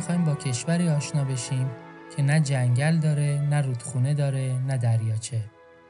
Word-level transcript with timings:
می‌خوایم 0.00 0.24
با 0.24 0.34
کشوری 0.34 0.88
آشنا 0.88 1.24
بشیم 1.24 1.70
که 2.16 2.22
نه 2.22 2.40
جنگل 2.40 2.98
داره، 2.98 3.46
نه 3.50 3.60
رودخونه 3.60 4.14
داره، 4.14 4.58
نه 4.66 4.76
دریاچه. 4.76 5.40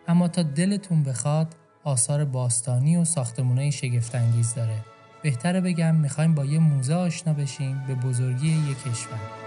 اما 0.08 0.28
تا 0.28 0.42
دلتون 0.42 1.02
بخواد 1.02 1.54
آثار 1.84 2.24
باستانی 2.24 2.96
و 2.96 3.04
ساختمونای 3.04 3.72
شگفتانگیز 3.72 4.54
داره. 4.54 4.76
بهتره 5.22 5.60
بگم 5.60 5.94
می‌خوایم 5.94 6.34
با 6.34 6.44
یه 6.44 6.58
موزه 6.58 6.94
آشنا 6.94 7.32
بشیم 7.32 7.84
به 7.86 7.94
بزرگی 7.94 8.48
یک 8.48 8.82
کشور. 8.82 9.39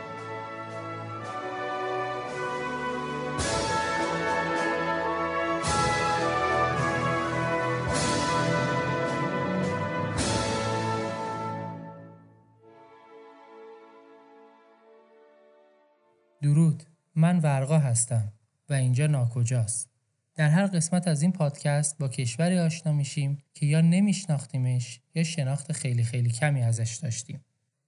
هستم 17.94 18.34
و 18.70 18.74
اینجا 18.74 19.08
ناکجاست. 19.08 19.90
در 20.36 20.50
هر 20.50 20.66
قسمت 20.66 21.08
از 21.08 21.22
این 21.22 21.32
پادکست 21.32 21.98
با 21.98 22.08
کشوری 22.08 22.60
آشنا 22.60 22.94
میشیم 22.94 23.38
که 23.54 23.66
یا 23.66 23.82
نمیشناختیمش 23.82 25.02
یا 25.16 25.24
شناخت 25.24 25.72
خیلی 25.72 26.04
خیلی 26.04 26.30
کمی 26.30 26.62
ازش 26.62 26.96
داشتیم. 26.96 27.46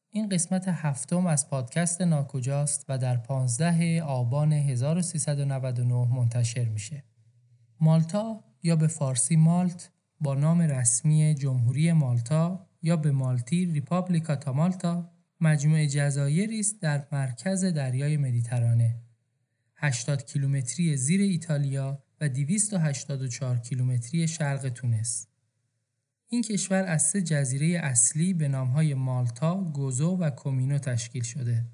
این 0.09 0.29
قسمت 0.29 0.67
هفتم 0.67 1.25
از 1.25 1.49
پادکست 1.49 2.01
ناکجاست 2.01 2.85
و 2.89 2.97
در 2.97 3.17
15 3.17 4.03
آبان 4.03 4.53
1399 4.53 5.93
منتشر 5.93 6.65
میشه. 6.65 7.03
مالتا 7.79 8.43
یا 8.63 8.75
به 8.75 8.87
فارسی 8.87 9.35
مالت 9.35 9.91
با 10.19 10.35
نام 10.35 10.61
رسمی 10.61 11.35
جمهوری 11.35 11.91
مالتا 11.91 12.67
یا 12.81 12.97
به 12.97 13.11
مالتی 13.11 13.65
ریپابلیکا 13.65 14.35
تا 14.35 14.53
مالتا 14.53 15.11
مجموعه 15.41 15.87
جزایری 15.87 16.59
است 16.59 16.81
در 16.81 17.07
مرکز 17.11 17.65
دریای 17.65 18.17
مدیترانه. 18.17 19.04
80 19.85 20.25
کیلومتری 20.25 20.97
زیر 20.97 21.21
ایتالیا 21.21 22.03
و 22.21 22.29
284 22.29 23.57
کیلومتری 23.57 24.27
شرق 24.27 24.69
تونس 24.69 25.27
این 26.29 26.41
کشور 26.41 26.83
از 26.83 27.01
سه 27.01 27.21
جزیره 27.21 27.79
اصلی 27.79 28.33
به 28.33 28.47
نامهای 28.47 28.93
مالتا، 28.93 29.55
گوزو 29.55 30.17
و 30.17 30.29
کومینو 30.29 30.77
تشکیل 30.77 31.23
شده. 31.23 31.65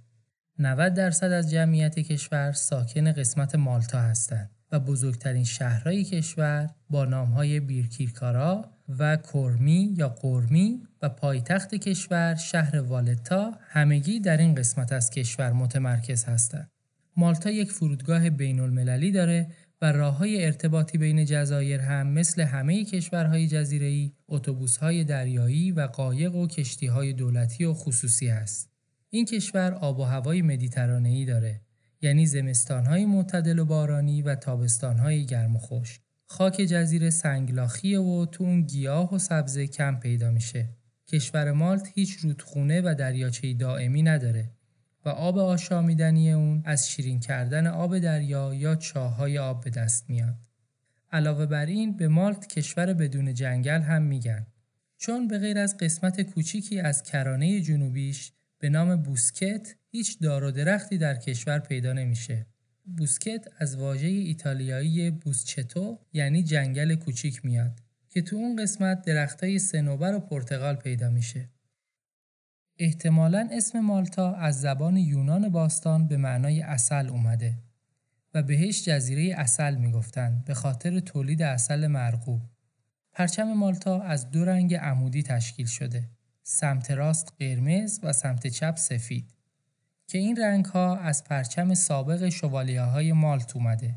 90 0.60 0.94
درصد 0.94 1.32
از 1.32 1.52
جمعیت 1.52 2.00
کشور 2.00 2.52
ساکن 2.52 3.12
قسمت 3.12 3.56
مالتا 3.56 4.00
هستند 4.02 4.52
و 4.72 4.80
بزرگترین 4.80 5.44
شهرهای 5.44 6.04
کشور 6.04 6.70
با 6.90 7.06
نامهای 7.06 7.60
بیرکیرکارا 7.60 8.66
و 9.00 9.18
کرمی 9.18 9.94
یا 9.98 10.10
قرمی 10.10 10.84
و 11.02 11.10
پایتخت 11.10 11.76
کشور 11.76 12.36
شهر 12.36 12.80
والتا 12.80 13.52
همگی 13.70 14.20
در 14.20 14.38
این 14.38 14.56
قسمت 14.56 14.92
از 14.92 15.10
کشور 15.10 15.52
متمرکز 15.52 16.26
هستند. 16.26 16.72
مالتا 17.18 17.50
یک 17.50 17.72
فرودگاه 17.72 18.30
بین 18.30 18.60
المللی 18.60 19.12
داره 19.12 19.48
و 19.82 19.92
راه 19.92 20.18
های 20.18 20.46
ارتباطی 20.46 20.98
بین 20.98 21.26
جزایر 21.26 21.80
هم 21.80 22.08
مثل 22.08 22.42
همه 22.42 22.86
کشورهای 22.86 23.48
جزیره‌ای 23.48 24.12
اتوبوس‌های 24.28 25.04
دریایی 25.04 25.72
و 25.72 25.88
قایق 25.88 26.36
و 26.36 26.48
کشتی‌های 26.48 27.14
دولتی 27.14 27.66
و 27.66 27.74
خصوصی 27.74 28.30
است. 28.30 28.72
این 29.10 29.26
کشور 29.26 29.74
آب 29.74 30.00
و 30.00 30.04
هوای 30.04 30.42
مدیترانه‌ای 30.42 31.26
داره 31.26 31.62
یعنی 32.02 32.26
زمستانهای 32.26 33.06
معتدل 33.06 33.60
و 33.60 33.66
بارانی 33.66 34.22
و 34.22 34.36
تابستانهای 34.36 35.26
گرم 35.26 35.56
و 35.56 35.60
خوش. 35.60 36.00
خاک 36.28 36.54
جزیره 36.54 37.10
سنگلاخیه 37.10 38.00
و 38.00 38.26
تو 38.26 38.44
اون 38.44 38.62
گیاه 38.62 39.16
و 39.16 39.20
سبزه 39.20 39.68
کم 39.68 40.00
پیدا 40.00 40.32
میشه. 40.32 40.70
کشور 41.08 41.52
مالت 41.52 41.88
هیچ 41.96 42.18
رودخونه 42.22 42.82
و 42.82 42.96
دریاچه 43.00 43.54
دائمی 43.54 44.04
نداره 44.04 44.52
و 45.06 45.10
آب 45.10 45.38
آشامیدنی 45.38 46.32
اون 46.32 46.62
از 46.66 46.90
شیرین 46.90 47.20
کردن 47.20 47.68
آب 47.68 48.00
دریا 48.00 48.54
یا 48.54 48.76
چاهای 48.76 49.38
آب 49.38 49.64
به 49.64 49.70
دست 49.70 50.10
میاد. 50.10 50.36
علاوه 51.12 51.46
بر 51.46 51.66
این 51.66 51.98
به 51.98 52.08
مالت 52.08 52.48
کشور 52.48 52.94
بدون 52.94 53.34
جنگل 53.34 53.82
هم 53.82 54.02
میگن. 54.02 54.48
چون 54.98 55.28
به 55.28 55.38
غیر 55.38 55.58
از 55.58 55.78
قسمت 55.78 56.22
کوچیکی 56.22 56.80
از 56.80 57.04
کرانه 57.04 57.62
جنوبیش 57.62 58.32
به 58.60 58.70
نام 58.70 58.96
بوسکت 58.96 59.76
هیچ 59.92 60.20
دار 60.20 60.44
و 60.44 60.52
درختی 60.52 60.98
در 60.98 61.16
کشور 61.16 61.60
پیدا 61.60 61.94
نمیشه. 61.94 62.46
بوسکت 62.98 63.48
از 63.58 63.76
واژه 63.76 64.08
ایتالیایی 64.08 65.12
بوسچتو 65.12 66.00
یعنی 66.14 66.44
جنگل 66.44 66.96
کوچیک 66.96 67.46
میاد 67.46 67.80
که 68.10 68.22
تو 68.22 68.36
اون 68.36 68.56
قسمت 68.56 69.06
درختای 69.06 69.60
سنوبر 69.60 70.16
و 70.16 70.20
پرتغال 70.20 70.76
پیدا 70.76 71.10
میشه. 71.10 71.50
احتمالا 72.84 73.50
اسم 73.52 73.80
مالتا 73.80 74.34
از 74.34 74.62
زبان 74.62 74.98
یونان 74.98 75.50
باستان 75.50 76.08
به 76.08 76.18
معنای 76.18 76.62
اصل 76.62 77.10
اومده 77.10 77.54
و 78.34 78.44
بهش 78.44 78.86
جزیره 78.86 79.36
اصل 79.40 79.76
می‌گفتند 79.76 80.46
به 80.46 80.54
خاطر 80.54 81.00
تولید 81.00 81.42
اصل 81.42 81.88
مرغوب. 81.88 82.42
پرچم 83.14 83.54
مالتا 83.54 84.02
از 84.02 84.32
دو 84.32 84.46
رنگ 84.46 84.76
عمودی 84.76 85.24
تشکیل 85.24 85.66
شده. 85.66 86.10
سمت 86.44 86.92
راست 86.92 87.34
قرمز 87.40 88.00
و 88.04 88.14
سمت 88.14 88.48
چپ 88.48 88.76
سفید 88.76 89.34
که 90.08 90.18
این 90.18 90.38
رنگ 90.38 90.66
ها 90.66 90.98
از 90.98 91.24
پرچم 91.24 91.74
سابق 91.74 92.30
شوالیه 92.30 92.82
های 92.82 93.14
مالت 93.14 93.56
اومده. 93.56 93.96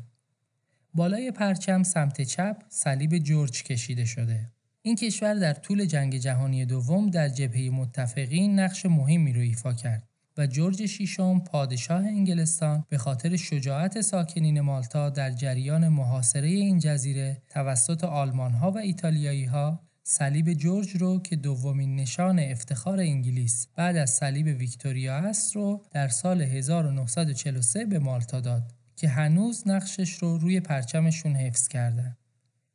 بالای 0.93 1.31
پرچم 1.31 1.83
سمت 1.83 2.21
چپ 2.21 2.63
صلیب 2.69 3.17
جورج 3.17 3.63
کشیده 3.63 4.05
شده. 4.05 4.54
این 4.87 4.95
کشور 4.95 5.33
در 5.33 5.53
طول 5.53 5.85
جنگ 5.85 6.17
جهانی 6.17 6.65
دوم 6.65 7.09
در 7.09 7.29
جبهه 7.29 7.69
متفقین 7.69 8.59
نقش 8.59 8.85
مهمی 8.85 9.33
رو 9.33 9.41
ایفا 9.41 9.73
کرد 9.73 10.09
و 10.37 10.47
جورج 10.47 10.85
شیشم 10.85 11.39
پادشاه 11.39 12.05
انگلستان 12.05 12.85
به 12.89 12.97
خاطر 12.97 13.35
شجاعت 13.35 14.01
ساکنین 14.01 14.61
مالتا 14.61 15.09
در 15.09 15.31
جریان 15.31 15.87
محاصره 15.87 16.47
این 16.47 16.79
جزیره 16.79 17.41
توسط 17.49 18.03
آلمان 18.03 18.51
ها 18.51 18.71
و 18.71 18.77
ایتالیایی 18.77 19.45
ها 19.45 19.79
صلیب 20.03 20.53
جورج 20.53 20.95
رو 20.95 21.19
که 21.19 21.35
دومین 21.35 21.95
نشان 21.95 22.39
افتخار 22.39 22.99
انگلیس 22.99 23.67
بعد 23.75 23.95
از 23.95 24.09
صلیب 24.09 24.59
ویکتوریا 24.59 25.15
است 25.15 25.55
رو 25.55 25.81
در 25.91 26.07
سال 26.07 26.41
1943 26.41 27.85
به 27.85 27.99
مالتا 27.99 28.39
داد 28.39 28.63
که 28.95 29.07
هنوز 29.07 29.67
نقشش 29.67 30.13
رو 30.13 30.37
روی 30.37 30.59
پرچمشون 30.59 31.35
حفظ 31.35 31.67
کردن. 31.67 32.17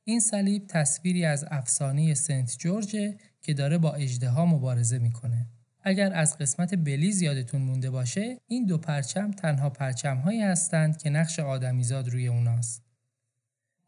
این 0.05 0.21
صلیب 0.21 0.67
تصویری 0.67 1.25
از 1.25 1.45
افسانه 1.51 2.15
سنت 2.15 2.57
جورج 2.59 2.97
که 3.43 3.55
داره 3.55 3.79
با 3.79 3.93
اجدها 3.93 4.47
مبارزه 4.47 4.99
می‌کنه. 4.99 5.47
اگر 5.83 6.13
از 6.13 6.39
قسمت 6.39 6.75
بلیز 6.75 7.23
یادتون 7.23 7.63
مونده 7.63 7.91
باشه 7.91 8.41
این 8.47 8.67
دو 8.67 8.79
پرچم 8.79 9.31
تنها 9.31 9.71
پرچم 9.71 10.17
هایی 10.17 10.43
هستند 10.43 10.97
که 10.97 11.11
نقش 11.11 11.39
آدمیزاد 11.39 12.09
روی 12.09 12.27
اوناست. 12.27 12.83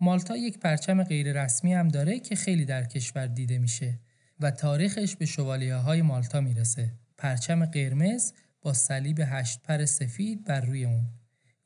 مالتا 0.00 0.36
یک 0.36 0.58
پرچم 0.58 1.04
غیر 1.04 1.42
رسمی 1.44 1.74
هم 1.74 1.88
داره 1.88 2.18
که 2.18 2.36
خیلی 2.36 2.64
در 2.64 2.84
کشور 2.84 3.26
دیده 3.26 3.58
میشه 3.58 3.98
و 4.40 4.50
تاریخش 4.50 5.16
به 5.16 5.26
شوالیه 5.26 5.74
های 5.74 6.02
مالتا 6.02 6.40
می‌رسه. 6.40 6.92
پرچم 7.18 7.64
قرمز 7.64 8.32
با 8.62 8.72
صلیب 8.72 9.20
هشت 9.26 9.62
پر 9.62 9.84
سفید 9.84 10.44
بر 10.44 10.60
روی 10.60 10.84
اون. 10.84 11.06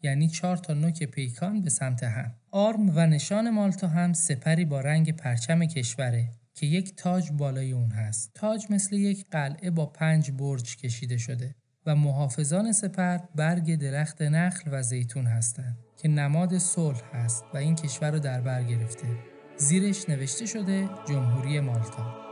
یعنی 0.02 0.28
چهار 0.28 0.56
تا 0.56 0.74
نوک 0.74 1.02
پیکان 1.04 1.62
به 1.62 1.70
سمت 1.70 2.02
هم. 2.02 2.34
آرم 2.50 2.96
و 2.96 3.06
نشان 3.06 3.50
مالتا 3.50 3.88
هم 3.88 4.12
سپری 4.12 4.64
با 4.64 4.80
رنگ 4.80 5.16
پرچم 5.16 5.64
کشوره 5.64 6.28
که 6.54 6.66
یک 6.66 6.96
تاج 6.96 7.32
بالای 7.32 7.72
اون 7.72 7.90
هست. 7.90 8.30
تاج 8.34 8.66
مثل 8.70 8.96
یک 8.96 9.26
قلعه 9.30 9.70
با 9.70 9.86
پنج 9.86 10.30
برج 10.30 10.76
کشیده 10.76 11.16
شده 11.16 11.54
و 11.86 11.96
محافظان 11.96 12.72
سپر 12.72 13.18
برگ 13.34 13.74
درخت 13.74 14.22
نخل 14.22 14.70
و 14.72 14.82
زیتون 14.82 15.26
هستند 15.26 15.76
که 15.96 16.08
نماد 16.08 16.58
صلح 16.58 17.02
هست 17.12 17.44
و 17.54 17.56
این 17.56 17.74
کشور 17.74 18.10
رو 18.10 18.18
در 18.18 18.40
بر 18.40 18.62
گرفته. 18.62 19.06
زیرش 19.56 20.08
نوشته 20.08 20.46
شده 20.46 20.88
جمهوری 21.08 21.60
مالتا. 21.60 22.25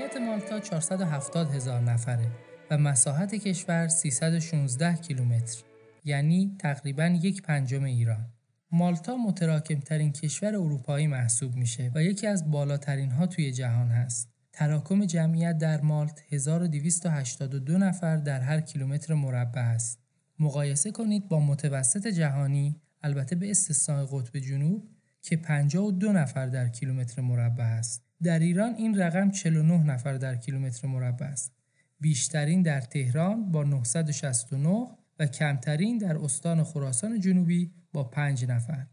جمعیت 0.00 0.16
مالتا 0.16 0.60
470 0.60 1.54
هزار 1.54 1.80
نفره 1.80 2.26
و 2.70 2.78
مساحت 2.78 3.34
کشور 3.34 3.88
316 3.88 4.94
کیلومتر. 4.94 5.62
یعنی 6.04 6.56
تقریبا 6.58 7.06
یک 7.22 7.42
پنجم 7.42 7.84
ایران. 7.84 8.26
مالتا 8.72 9.16
متراکم 9.16 9.80
ترین 9.80 10.12
کشور 10.12 10.48
اروپایی 10.48 11.06
محسوب 11.06 11.54
میشه 11.54 11.90
و 11.94 12.02
یکی 12.02 12.26
از 12.26 12.50
بالاترین 12.50 13.10
ها 13.10 13.26
توی 13.26 13.52
جهان 13.52 13.88
هست. 13.88 14.28
تراکم 14.52 15.04
جمعیت 15.04 15.58
در 15.58 15.80
مالت 15.80 16.22
1282 16.30 17.78
نفر 17.78 18.16
در 18.16 18.40
هر 18.40 18.60
کیلومتر 18.60 19.14
مربع 19.14 19.60
است. 19.60 19.98
مقایسه 20.38 20.90
کنید 20.90 21.28
با 21.28 21.40
متوسط 21.40 22.06
جهانی 22.06 22.80
البته 23.02 23.36
به 23.36 23.50
استثنای 23.50 24.06
قطب 24.12 24.38
جنوب 24.38 24.88
که 25.22 25.36
52 25.36 26.12
نفر 26.12 26.46
در 26.46 26.68
کیلومتر 26.68 27.22
مربع 27.22 27.64
است. 27.64 28.09
در 28.22 28.38
ایران 28.38 28.74
این 28.74 28.98
رقم 28.98 29.30
49 29.30 29.84
نفر 29.84 30.12
در 30.12 30.36
کیلومتر 30.36 30.88
مربع 30.88 31.26
است. 31.26 31.52
بیشترین 32.00 32.62
در 32.62 32.80
تهران 32.80 33.52
با 33.52 33.64
969 33.64 34.88
و 35.18 35.26
کمترین 35.26 35.98
در 35.98 36.16
استان 36.16 36.64
خراسان 36.64 37.20
جنوبی 37.20 37.72
با 37.92 38.04
5 38.04 38.44
نفر. 38.44 38.86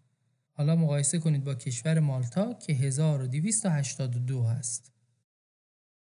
حالا 0.52 0.76
مقایسه 0.76 1.20
کنید 1.20 1.44
با 1.44 1.56
کشور 1.56 2.00
مالتا 2.00 2.54
که 2.54 2.74
1282 2.74 4.44
است. 4.44 4.92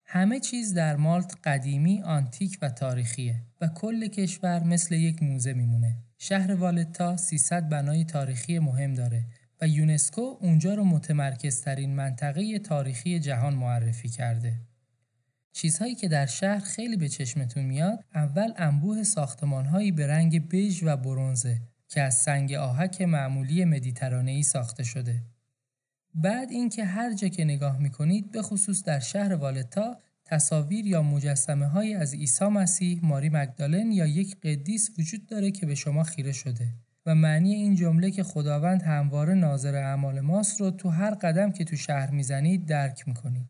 همه 0.06 0.40
چیز 0.40 0.74
در 0.74 0.96
مالت 0.96 1.36
قدیمی، 1.44 2.02
آنتیک 2.02 2.58
و 2.62 2.70
تاریخیه 2.70 3.42
و 3.62 3.68
کل 3.68 4.08
کشور 4.08 4.64
مثل 4.64 4.96
یک 4.96 5.24
موزه 5.24 5.54
میمونه. 5.54 5.96
شهر 6.18 6.54
والتا 6.54 7.18
300 7.18 7.70
بنای 7.70 8.06
تاریخی 8.06 8.60
مهم 8.60 8.94
داره 8.94 9.26
و 9.62 9.68
یونسکو 9.68 10.38
اونجا 10.42 10.74
رو 10.74 10.84
متمرکزترین 10.84 11.96
منطقه 11.96 12.60
تاریخی 12.60 13.20
جهان 13.20 13.54
معرفی 13.54 14.10
کرده. 14.10 14.60
چیزهایی 15.52 15.96
که 15.96 16.08
در 16.08 16.26
شهر 16.26 16.60
خیلی 16.60 16.98
به 16.98 17.10
چشمتون 17.10 17.64
میاد 17.64 18.04
اول 18.16 18.54
انبوه 18.58 19.04
ساختمانهایی 19.04 19.92
به 19.92 20.08
رنگ 20.08 20.50
بژ 20.50 20.84
و 20.84 20.98
برونزه 20.98 21.62
که 21.88 22.02
از 22.02 22.16
سنگ 22.16 22.54
آهک 22.54 23.02
معمولی 23.02 23.66
مدیترانه‌ای 23.66 24.44
ساخته 24.44 24.84
شده. 24.84 25.24
بعد 26.16 26.52
اینکه 26.52 26.86
هر 26.86 27.14
جا 27.14 27.28
که 27.28 27.46
نگاه 27.46 27.78
می‌کنید 27.78 28.32
به 28.32 28.42
خصوص 28.42 28.84
در 28.84 29.00
شهر 29.00 29.34
والتا 29.34 29.98
تصاویر 30.26 30.88
یا 30.88 31.02
مجسمه 31.02 31.68
های 31.68 31.94
از 31.94 32.14
عیسی 32.14 32.46
مسیح، 32.46 33.00
ماری 33.06 33.30
مگدالن 33.30 33.92
یا 33.92 34.06
یک 34.06 34.42
قدیس 34.42 34.90
وجود 35.00 35.26
داره 35.26 35.52
که 35.52 35.66
به 35.66 35.76
شما 35.76 36.04
خیره 36.04 36.32
شده 36.32 36.74
و 37.06 37.16
معنی 37.16 37.54
این 37.54 37.76
جمله 37.76 38.12
که 38.12 38.24
خداوند 38.24 38.84
همواره 38.84 39.34
ناظر 39.34 39.76
اعمال 39.76 40.20
ماست 40.20 40.62
رو 40.62 40.72
تو 40.72 40.90
هر 40.90 41.14
قدم 41.14 41.52
که 41.52 41.64
تو 41.64 41.76
شهر 41.76 42.12
می‌زنید 42.12 42.66
درک 42.66 43.08
می‌کنید. 43.08 43.50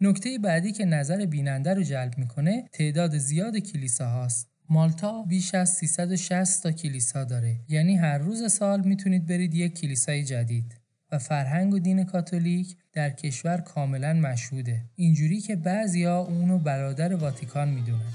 نکته 0.00 0.38
بعدی 0.38 0.72
که 0.72 0.84
نظر 0.84 1.26
بیننده 1.26 1.74
رو 1.74 1.82
جلب 1.82 2.18
می‌کنه 2.18 2.68
تعداد 2.72 3.18
زیاد 3.18 3.56
کلیسا 3.56 4.08
هاست. 4.08 4.48
مالتا 4.68 5.22
بیش 5.22 5.54
از 5.54 5.70
360 5.70 6.62
تا 6.62 6.72
کلیسا 6.72 7.24
داره 7.24 7.56
یعنی 7.68 7.96
هر 7.96 8.18
روز 8.18 8.52
سال 8.52 8.80
می‌تونید 8.80 9.26
برید 9.26 9.54
یک 9.54 9.80
کلیسای 9.80 10.24
جدید. 10.24 10.74
و 11.12 11.18
فرهنگ 11.18 11.74
و 11.74 11.78
دین 11.78 12.04
کاتولیک 12.04 12.76
در 12.92 13.10
کشور 13.10 13.56
کاملا 13.56 14.12
مشهوده 14.12 14.82
اینجوری 14.94 15.40
که 15.40 15.56
بعضیا 15.56 16.18
اونو 16.18 16.58
برادر 16.58 17.14
واتیکان 17.14 17.68
می‌دونن 17.68 18.12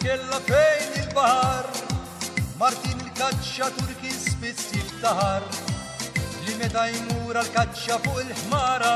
kella 0.00 0.40
fejn 0.48 0.92
il-bahar 1.02 1.66
Martin 2.58 2.98
il 3.04 3.12
cacciatur 3.12 3.90
chi 4.00 4.10
spiss 4.10 4.72
il 4.72 4.90
tahar. 5.00 5.42
Li 6.44 6.54
meta 6.60 6.86
jmur 6.88 7.36
għal-kaċċa 7.40 7.96
fuq 8.04 8.20
il-ħmara 8.24 8.94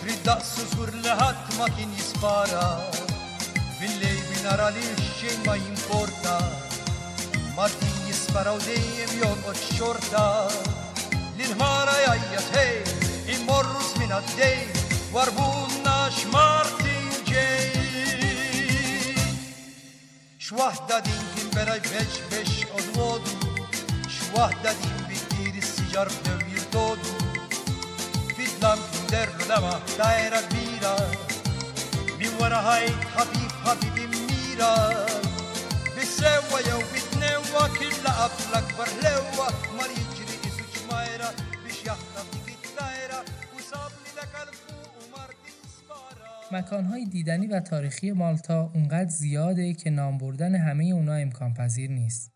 trid 0.00 0.20
daqsu 0.24 0.64
żgur 0.72 0.92
li 1.04 1.14
ħadd 1.20 1.56
ma 1.58 1.68
kien 1.76 1.92
jispara 1.96 2.64
Billej 3.78 4.18
binara 4.28 4.68
li 4.76 4.84
xejn 5.18 5.44
ma 5.46 5.56
jimporta 5.60 6.36
Martin 7.56 7.96
jisparaw 8.08 8.60
dejjem 8.64 9.16
jonqod 9.20 9.62
xorta 9.76 10.26
L-ħmara 11.36 11.96
jajjat 12.06 12.52
hej, 12.56 12.76
immorru 13.36 13.88
żmien 13.92 14.16
għaddej 14.16 14.60
Warbunna 15.12 15.98
xmara 16.18 16.63
X'waħda 20.54 20.96
din 21.02 21.22
kien 21.34 21.48
bera 21.50 21.72
jbeċ 21.82 22.18
biex 22.30 22.66
odwodu 22.78 23.32
X'waħda 24.06 24.74
din 24.82 25.00
bittir 25.08 25.56
is-siġar 25.58 26.12
bdew 26.14 26.52
jirtodu 26.52 27.14
Fidlam 28.36 28.84
kien 28.92 29.10
derlu 29.10 29.48
lama 29.50 29.72
dajra 29.96 30.44
kbira. 30.46 30.94
Min 32.20 32.38
wara 32.38 32.62
ħajt 32.68 33.10
ħabib 33.16 33.58
ħabib 33.66 34.00
immira. 34.04 34.70
Bissewa 35.96 36.62
jew 36.68 36.80
bit 36.94 37.14
مکانهای 46.54 47.04
دیدنی 47.04 47.46
و 47.46 47.60
تاریخی 47.60 48.12
مالتا 48.12 48.70
اونقدر 48.74 49.10
زیاده 49.10 49.72
که 49.72 49.90
نام 49.90 50.18
بردن 50.18 50.54
همه 50.54 50.84
اونا 50.84 51.14
امکان 51.14 51.54
پذیر 51.54 51.90
نیست. 51.90 52.32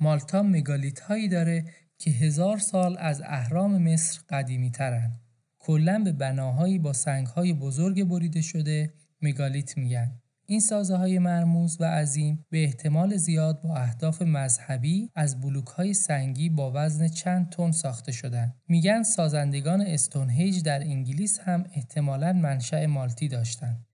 مالتا 0.00 0.42
مگالیت 0.42 1.00
هایی 1.00 1.28
داره 1.28 1.64
که 1.98 2.10
هزار 2.10 2.58
سال 2.58 2.96
از 2.98 3.22
اهرام 3.22 3.82
مصر 3.82 4.20
قدیمی 4.30 4.70
ترن. 4.70 5.12
کلا 5.58 6.02
به 6.04 6.12
بناهایی 6.12 6.78
با 6.78 6.92
سنگ 6.92 7.26
های 7.26 7.52
بزرگ 7.52 8.04
بریده 8.04 8.40
شده 8.40 8.92
مگالیت 9.22 9.78
میگن. 9.78 10.20
این 10.50 10.60
سازه 10.60 10.96
های 10.96 11.18
مرموز 11.18 11.80
و 11.80 11.84
عظیم 11.84 12.46
به 12.50 12.64
احتمال 12.64 13.16
زیاد 13.16 13.62
با 13.62 13.76
اهداف 13.76 14.22
مذهبی 14.22 15.10
از 15.14 15.40
بلوک 15.40 15.66
های 15.66 15.94
سنگی 15.94 16.48
با 16.48 16.72
وزن 16.74 17.08
چند 17.08 17.50
تن 17.50 17.70
ساخته 17.70 18.12
شدند. 18.12 18.54
میگن 18.68 19.02
سازندگان 19.02 19.80
استونهیج 19.80 20.62
در 20.62 20.80
انگلیس 20.80 21.38
هم 21.38 21.64
احتمالاً 21.74 22.32
منشأ 22.32 22.86
مالتی 22.86 23.28
داشتند. 23.28 23.86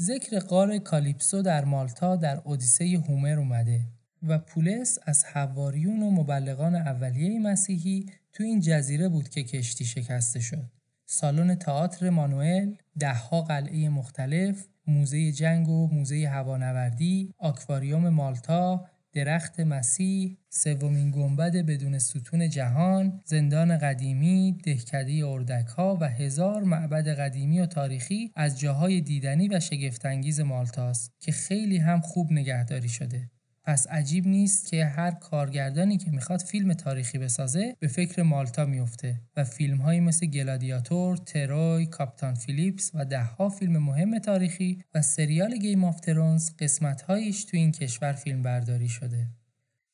ذکر 0.00 0.38
قار 0.38 0.78
کالیپسو 0.78 1.42
در 1.42 1.64
مالتا 1.64 2.16
در 2.16 2.40
اودیسه 2.44 2.84
هومر 3.08 3.38
اومده 3.38 3.80
و 4.22 4.38
پولس 4.38 4.98
از 5.06 5.24
حواریون 5.24 6.02
و 6.02 6.10
مبلغان 6.10 6.74
اولیه 6.74 7.40
مسیحی 7.40 8.06
تو 8.32 8.44
این 8.44 8.60
جزیره 8.60 9.08
بود 9.08 9.28
که 9.28 9.42
کشتی 9.42 9.84
شکسته 9.84 10.40
شد. 10.40 10.70
سالن 11.06 11.54
تئاتر 11.54 12.10
مانوئل، 12.10 12.74
دهها 12.98 13.42
قلعه 13.42 13.88
مختلف، 13.88 14.66
موزه 14.88 15.32
جنگ 15.32 15.68
و 15.68 15.88
موزه 15.94 16.28
هوانوردی، 16.28 17.34
آکواریوم 17.38 18.08
مالتا، 18.08 18.86
درخت 19.12 19.60
مسیح، 19.60 20.38
سومین 20.48 21.10
گنبد 21.10 21.56
بدون 21.56 21.98
ستون 21.98 22.48
جهان، 22.48 23.20
زندان 23.24 23.78
قدیمی، 23.78 24.58
دهکده 24.64 25.26
اردک 25.26 25.66
ها 25.66 25.98
و 26.00 26.08
هزار 26.08 26.62
معبد 26.62 27.08
قدیمی 27.08 27.60
و 27.60 27.66
تاریخی 27.66 28.32
از 28.36 28.60
جاهای 28.60 29.00
دیدنی 29.00 29.48
و 29.48 29.60
شگفتانگیز 29.60 30.40
مالتاست 30.40 31.12
که 31.20 31.32
خیلی 31.32 31.78
هم 31.78 32.00
خوب 32.00 32.32
نگهداری 32.32 32.88
شده. 32.88 33.30
پس 33.68 33.86
عجیب 33.86 34.26
نیست 34.26 34.66
که 34.66 34.84
هر 34.84 35.10
کارگردانی 35.10 35.96
که 35.96 36.10
می‌خواد 36.10 36.40
فیلم 36.40 36.72
تاریخی 36.72 37.18
بسازه 37.18 37.76
به 37.78 37.88
فکر 37.88 38.22
مالتا 38.22 38.64
میفته 38.64 39.20
و 39.36 39.44
فیلم 39.44 39.76
هایی 39.76 40.00
مثل 40.00 40.26
گلادیاتور، 40.26 41.16
تروی، 41.16 41.86
کاپتان 41.86 42.34
فیلیپس 42.34 42.90
و 42.94 43.04
دهها 43.04 43.48
فیلم 43.48 43.78
مهم 43.78 44.18
تاریخی 44.18 44.82
و 44.94 45.02
سریال 45.02 45.56
گیم 45.56 45.84
آف 45.84 46.00
ترونز 46.00 46.50
قسمت 46.58 47.02
هایش 47.02 47.44
تو 47.44 47.56
این 47.56 47.72
کشور 47.72 48.12
فیلم 48.12 48.42
برداری 48.42 48.88
شده. 48.88 49.26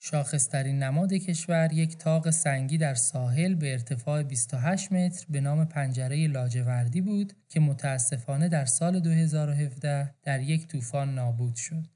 شاخصترین 0.01 0.83
نماد 0.83 1.13
کشور 1.13 1.73
یک 1.73 1.97
طاق 1.99 2.31
سنگی 2.31 2.79
در 2.79 2.95
ساحل 2.95 3.55
به 3.55 3.73
ارتفاع 3.73 4.23
28 4.23 4.93
متر 4.93 5.27
به 5.31 5.41
نام 5.41 5.65
پنجره 5.65 6.27
لاجوردی 6.27 7.01
بود 7.01 7.33
که 7.49 7.61
متاسفانه 7.61 8.49
در 8.49 8.65
سال 8.65 9.01
2017 9.01 10.15
در 10.23 10.41
یک 10.41 10.67
طوفان 10.67 11.15
نابود 11.15 11.55
شد. 11.55 11.94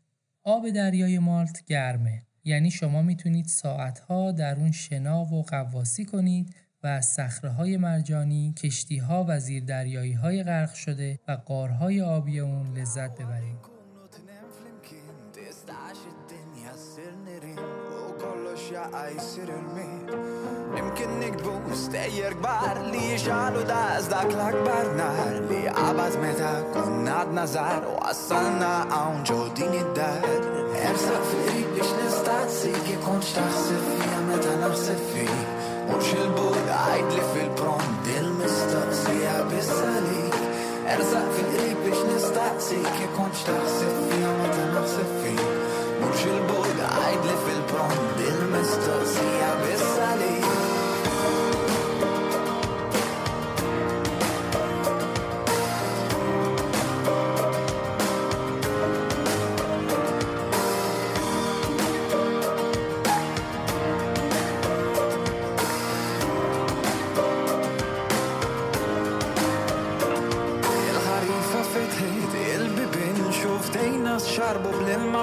آب 0.48 0.70
دریای 0.70 1.18
مالت 1.18 1.64
گرمه 1.66 2.22
یعنی 2.44 2.70
شما 2.70 3.02
می‌تونید 3.02 3.46
ساعتها 3.46 4.32
در 4.32 4.56
اون 4.56 4.72
شنا 4.72 5.24
و 5.24 5.42
قواسی 5.42 6.04
کنید 6.04 6.54
و 6.82 6.86
از 6.86 7.06
صخره 7.06 7.50
های 7.50 7.76
مرجانی، 7.76 8.54
کشتی 8.56 8.98
ها 8.98 9.24
و 9.28 9.40
زیر 9.40 9.64
دریایی 9.64 10.12
های 10.12 10.42
غرق 10.42 10.74
شده 10.74 11.20
و 11.28 11.32
قارهای 11.32 12.00
آبی 12.02 12.40
اون 12.40 12.78
لذت 12.78 13.14
ببرید. 13.14 13.58
kien 20.98 21.12
nikbu 21.20 21.52
stejjer 21.78 22.34
gbar 22.40 22.78
li 22.92 23.08
xalu 23.24 23.60
daqs 23.70 24.06
dak 24.12 24.30
l-akbar 24.36 24.86
nar 25.00 25.34
li 25.50 25.60
qabad 25.76 26.14
meta 26.22 26.52
kunnad 26.74 27.28
nazar 27.36 27.84
u 27.90 27.92
għassalna 28.08 28.70
għawn 28.96 29.20
ġo 29.28 29.36
din 29.58 29.76
id-dar. 29.80 30.26
Emsa 30.88 31.20
fil 31.28 31.60
biex 31.74 31.92
nistazzi 31.98 32.72
kif 32.86 33.04
kon 33.04 33.22
xtaħsib 33.28 33.84
fija 33.90 34.18
meta 34.30 34.54
naħsib 34.62 35.04
fi. 35.12 35.26
Mux 35.90 36.10
il-bud 36.16 36.72
għajd 36.78 37.14
li 37.14 37.26
fil-prom 37.32 37.86
dil-mistoqsija 38.08 39.36
bissali. 39.52 40.24
Erza 40.96 41.22
fil-qrib 41.36 41.84
biex 41.84 42.06
nistaqsi 42.10 42.80
kif 42.88 43.12
kon 43.20 43.30
xtaħsib 43.42 44.00
fija 44.08 44.34
meta 44.40 44.66
naħsib 44.74 45.14
fi. 45.20 45.36
Mux 46.02 46.26
il-bud 46.32 46.82
għajd 46.90 47.30
li 47.30 47.38
fil-prom 47.46 48.02
dil-mistoqsija 48.22 49.52
bissali. 49.62 50.67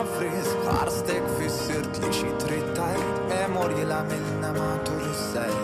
بالمفرز 0.06 0.48
قرصتك 0.48 1.28
في 1.38 1.46
السرت 1.46 2.00
لي 2.00 2.14
شي 2.14 2.38
تريد 2.38 2.74
تايت 2.74 3.32
امور 3.32 3.72
يلعملنا 3.72 4.52
مع 4.52 4.84
طول 4.84 5.10
السيل 5.10 5.58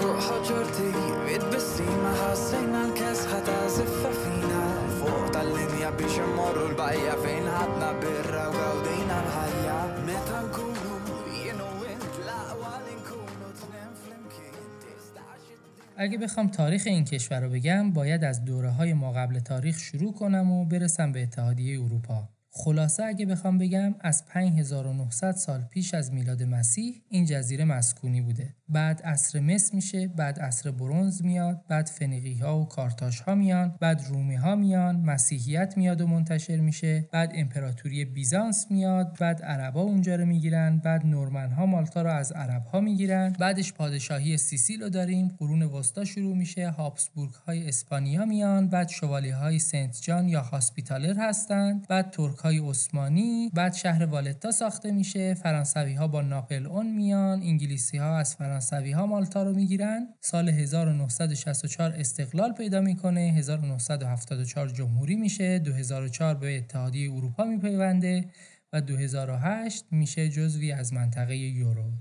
فوق 0.00 0.20
حجرتي 0.20 0.92
بيت 1.26 1.44
بالسيمة 1.44 2.14
حسينا 2.14 2.84
الكاس 2.86 3.26
هتعزف 3.26 4.06
فينا 4.06 4.88
فوق 4.88 5.28
طلنيا 5.32 5.90
بيش 5.90 6.18
نمروا 6.18 6.68
البقية 6.68 7.10
فين 7.10 7.50
حدنا 7.50 7.92
بالروقة 7.92 8.74
ودينا 8.76 9.16
الحياة 9.26 10.00
متى 10.00 10.46
نكونوا 10.46 10.98
ينو 11.46 11.84
انت 11.92 12.14
لا 12.26 12.52
ولا 12.52 12.92
نكونوا 12.98 13.50
تنام 13.60 13.94
فلمكين 13.94 14.54
تستعشد 14.80 15.58
اگه 15.96 16.18
بخوام 16.18 16.48
تاریخ 16.48 16.82
این 16.86 17.04
کشور 17.04 17.40
رو 17.40 17.50
بگم 17.50 17.92
باید 17.92 18.24
از 18.24 18.44
دوره 18.44 18.70
های 18.70 18.92
ما 18.92 19.12
قبل 19.12 19.38
تاریخ 19.38 19.78
شروع 19.78 20.12
کنم 20.12 20.50
و 20.52 20.64
برسم 20.64 21.12
به 21.12 21.22
اتحادیه 21.22 21.80
اروپا. 21.84 22.41
خلاصه 22.54 23.04
اگه 23.04 23.26
بخوام 23.26 23.58
بگم 23.58 23.94
از 24.00 24.26
5900 24.26 25.32
سال 25.32 25.62
پیش 25.62 25.94
از 25.94 26.12
میلاد 26.12 26.42
مسیح 26.42 27.02
این 27.08 27.24
جزیره 27.24 27.64
مسکونی 27.64 28.20
بوده. 28.20 28.54
بعد 28.68 29.02
عصر 29.02 29.40
مصر 29.40 29.74
میشه، 29.76 30.08
بعد 30.08 30.40
عصر 30.40 30.70
برونز 30.70 31.22
میاد، 31.24 31.64
بعد 31.68 31.86
فنیقی 31.86 32.34
ها 32.34 32.60
و 32.60 32.68
کارتاش 32.68 33.20
ها 33.20 33.34
میان، 33.34 33.76
بعد 33.80 34.04
رومی 34.08 34.34
ها 34.34 34.54
میان، 34.54 34.96
مسیحیت 34.96 35.74
میاد 35.76 36.00
و 36.00 36.06
منتشر 36.06 36.56
میشه، 36.56 37.08
بعد 37.12 37.32
امپراتوری 37.34 38.04
بیزانس 38.04 38.66
میاد، 38.70 39.16
بعد 39.20 39.42
عربا 39.42 39.80
اونجا 39.80 40.16
رو 40.16 40.26
می‌گیرن، 40.26 40.78
بعد 40.78 41.06
نورمن 41.06 41.52
ها 41.52 41.66
مالتا 41.66 42.02
رو 42.02 42.10
از 42.10 42.32
عرب 42.32 42.64
ها 42.64 42.80
می‌گیرن، 42.80 43.32
بعدش 43.32 43.72
پادشاهی 43.72 44.36
سیسیل 44.36 44.82
رو 44.82 44.88
داریم، 44.88 45.36
قرون 45.38 45.62
وسطا 45.62 46.04
شروع 46.04 46.36
میشه، 46.36 46.70
هابسبورگ 46.70 47.32
های 47.32 47.68
اسپانیا 47.68 48.24
میان، 48.24 48.68
بعد 48.68 48.88
شوالیه 48.88 49.36
های 49.36 49.58
سنت 49.58 50.00
جان 50.02 50.28
یا 50.28 50.42
هاسپیتالر 50.42 51.16
هستند، 51.18 51.86
بعد 51.88 52.10
ترک 52.10 52.41
های 52.42 52.58
عثمانی، 52.58 53.50
بعد 53.54 53.74
شهر 53.74 54.04
والتا 54.04 54.50
ساخته 54.50 54.90
میشه، 54.90 55.34
فرانسوی 55.34 55.94
ها 55.94 56.08
با 56.08 56.22
ناپلئون 56.22 56.96
میان، 56.96 57.42
انگلیسی 57.42 57.98
ها 57.98 58.18
از 58.18 58.34
فرانسوی 58.34 58.92
ها 58.92 59.06
مالتا 59.06 59.42
رو 59.42 59.54
می‌گیرن، 59.54 60.08
سال 60.20 60.48
1964 60.48 61.92
استقلال 61.92 62.52
پیدا 62.52 62.80
می‌کنه، 62.80 63.20
1974 63.20 64.68
جمهوری 64.68 65.16
میشه، 65.16 65.58
2004 65.58 66.34
به 66.34 66.58
اتحادیه 66.58 67.12
اروپا 67.12 67.44
می‌پیونده 67.44 68.30
و 68.72 68.80
2008 68.80 69.84
میشه 69.90 70.28
جزوی 70.28 70.72
از 70.72 70.92
منطقه 70.92 71.36
یورو. 71.36 71.92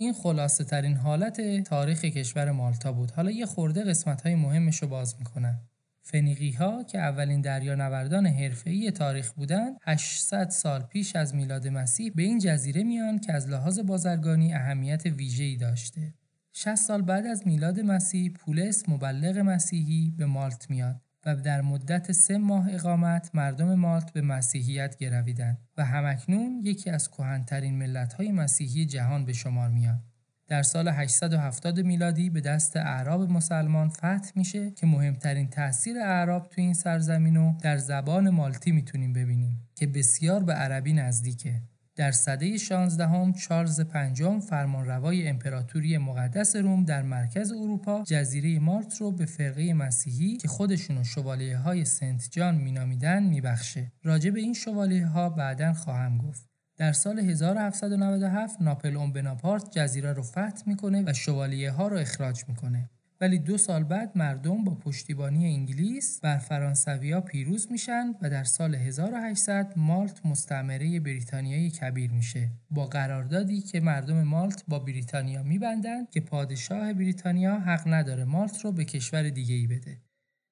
این 0.00 0.12
خلاصه 0.12 0.64
ترین 0.64 0.96
حالت 0.96 1.62
تاریخ 1.64 2.04
کشور 2.04 2.50
مالتا 2.50 2.92
بود. 2.92 3.10
حالا 3.10 3.30
یه 3.30 3.46
خورده 3.46 3.84
قسمت 3.84 4.22
های 4.22 4.34
مهمش 4.34 4.82
رو 4.82 4.88
باز 4.88 5.16
می‌کنم. 5.18 5.69
فنیقی 6.10 6.50
ها 6.50 6.82
که 6.82 6.98
اولین 6.98 7.40
دریانوردان 7.40 8.26
حرفه‌ای 8.26 8.90
تاریخ 8.90 9.32
بودند 9.32 9.76
800 9.82 10.48
سال 10.48 10.82
پیش 10.82 11.16
از 11.16 11.34
میلاد 11.34 11.68
مسیح 11.68 12.12
به 12.14 12.22
این 12.22 12.38
جزیره 12.38 12.82
میان 12.82 13.18
که 13.18 13.32
از 13.32 13.48
لحاظ 13.48 13.78
بازرگانی 13.78 14.54
اهمیت 14.54 15.06
ویژه‌ای 15.06 15.56
داشته 15.56 16.14
60 16.52 16.74
سال 16.74 17.02
بعد 17.02 17.26
از 17.26 17.46
میلاد 17.46 17.80
مسیح 17.80 18.32
پولس 18.32 18.88
مبلغ 18.88 19.38
مسیحی 19.38 20.14
به 20.18 20.26
مالت 20.26 20.70
میاد 20.70 21.00
و 21.26 21.36
در 21.36 21.60
مدت 21.60 22.12
سه 22.12 22.38
ماه 22.38 22.74
اقامت 22.74 23.30
مردم 23.34 23.74
مالت 23.74 24.12
به 24.12 24.20
مسیحیت 24.20 24.96
گرویدند 24.96 25.58
و 25.76 25.84
همکنون 25.84 26.60
یکی 26.64 26.90
از 26.90 27.10
کهنترین 27.10 27.74
ملت‌های 27.74 28.32
مسیحی 28.32 28.86
جهان 28.86 29.24
به 29.24 29.32
شمار 29.32 29.68
میاد. 29.68 30.09
در 30.50 30.62
سال 30.62 30.88
870 30.88 31.80
میلادی 31.80 32.30
به 32.30 32.40
دست 32.40 32.76
اعراب 32.76 33.30
مسلمان 33.30 33.88
فتح 33.88 34.30
میشه 34.34 34.70
که 34.70 34.86
مهمترین 34.86 35.50
تاثیر 35.50 35.98
اعراب 35.98 36.48
تو 36.48 36.60
این 36.60 36.74
سرزمین 36.74 37.36
رو 37.36 37.54
در 37.62 37.76
زبان 37.76 38.30
مالتی 38.30 38.72
می‌تونیم 38.72 39.12
ببینیم 39.12 39.68
که 39.74 39.86
بسیار 39.86 40.44
به 40.44 40.52
عربی 40.52 40.92
نزدیکه. 40.92 41.62
در 41.96 42.10
سده 42.10 42.56
16 42.56 43.06
هم 43.06 43.32
چارلز 43.32 43.80
پنجم 43.80 44.40
فرمانروای 44.40 45.28
امپراتوری 45.28 45.98
مقدس 45.98 46.56
روم 46.56 46.84
در 46.84 47.02
مرکز 47.02 47.52
اروپا 47.52 48.04
جزیره 48.06 48.58
مالت 48.58 48.96
رو 48.96 49.12
به 49.12 49.26
فرقه 49.26 49.74
مسیحی 49.74 50.36
که 50.36 50.48
خودشونو 50.48 51.04
شوالیه 51.04 51.58
های 51.58 51.84
سنت 51.84 52.28
جان 52.30 52.54
مینامیدن 52.54 53.22
میبخشه. 53.22 53.92
راجع 54.02 54.30
به 54.30 54.40
این 54.40 54.54
شوالیه 54.54 55.06
ها 55.06 55.28
بعدا 55.28 55.72
خواهم 55.72 56.18
گفت. 56.18 56.49
در 56.80 56.92
سال 56.92 57.18
1797 57.18 58.62
ناپلئون 58.62 59.12
بناپارت 59.12 59.70
جزیره 59.70 60.12
رو 60.12 60.22
فتح 60.22 60.62
می‌کنه 60.66 61.02
و 61.06 61.12
شوالیه 61.12 61.70
ها 61.70 61.88
رو 61.88 61.96
اخراج 61.96 62.44
می‌کنه. 62.48 62.90
ولی 63.20 63.38
دو 63.38 63.58
سال 63.58 63.84
بعد 63.84 64.18
مردم 64.18 64.64
با 64.64 64.74
پشتیبانی 64.74 65.46
انگلیس 65.46 66.20
بر 66.20 66.38
فرانسویا 66.38 67.20
پیروز 67.20 67.72
میشن 67.72 68.14
و 68.22 68.30
در 68.30 68.44
سال 68.44 68.74
1800 68.74 69.72
مالت 69.76 70.26
مستعمره 70.26 71.00
بریتانیایی 71.00 71.70
کبیر 71.70 72.10
میشه. 72.10 72.50
با 72.70 72.86
قراردادی 72.86 73.60
که 73.60 73.80
مردم 73.80 74.22
مالت 74.22 74.64
با 74.68 74.78
بریتانیا 74.78 75.42
میبندن 75.42 76.04
که 76.04 76.20
پادشاه 76.20 76.92
بریتانیا 76.92 77.58
حق 77.58 77.82
نداره 77.86 78.24
مالت 78.24 78.64
رو 78.64 78.72
به 78.72 78.84
کشور 78.84 79.28
دیگه 79.28 79.54
ای 79.54 79.66
بده. 79.66 80.00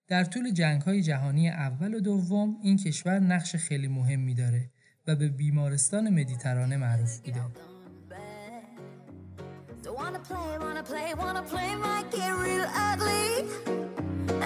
در 0.09 0.25
طول 0.25 0.51
جنگ 0.51 0.83
های 0.83 1.03
جهانی 1.03 1.49
اول 1.49 1.95
و 1.95 2.01
دوم 2.01 2.57
این 2.63 2.77
کشور 2.77 3.19
نقش 3.19 3.57
خیلی 3.57 3.89
مهمی 3.89 4.35
داره. 4.35 4.71
و 5.09 5.15
به 5.15 5.29
بیمارستان 5.29 6.11
مدیترانه 6.11 6.77
معروف 6.77 7.19
بوده. 7.19 7.43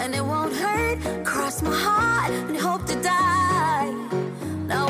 And 0.04 0.14
it 0.20 0.24
won't 0.32 0.54
hurt, 0.62 0.98
cross 1.30 1.56
my 1.62 1.76
heart 1.86 2.32
and 2.48 2.56
hope 2.66 2.84
to 2.92 2.96
die. 3.14 3.90
Now 4.72 4.86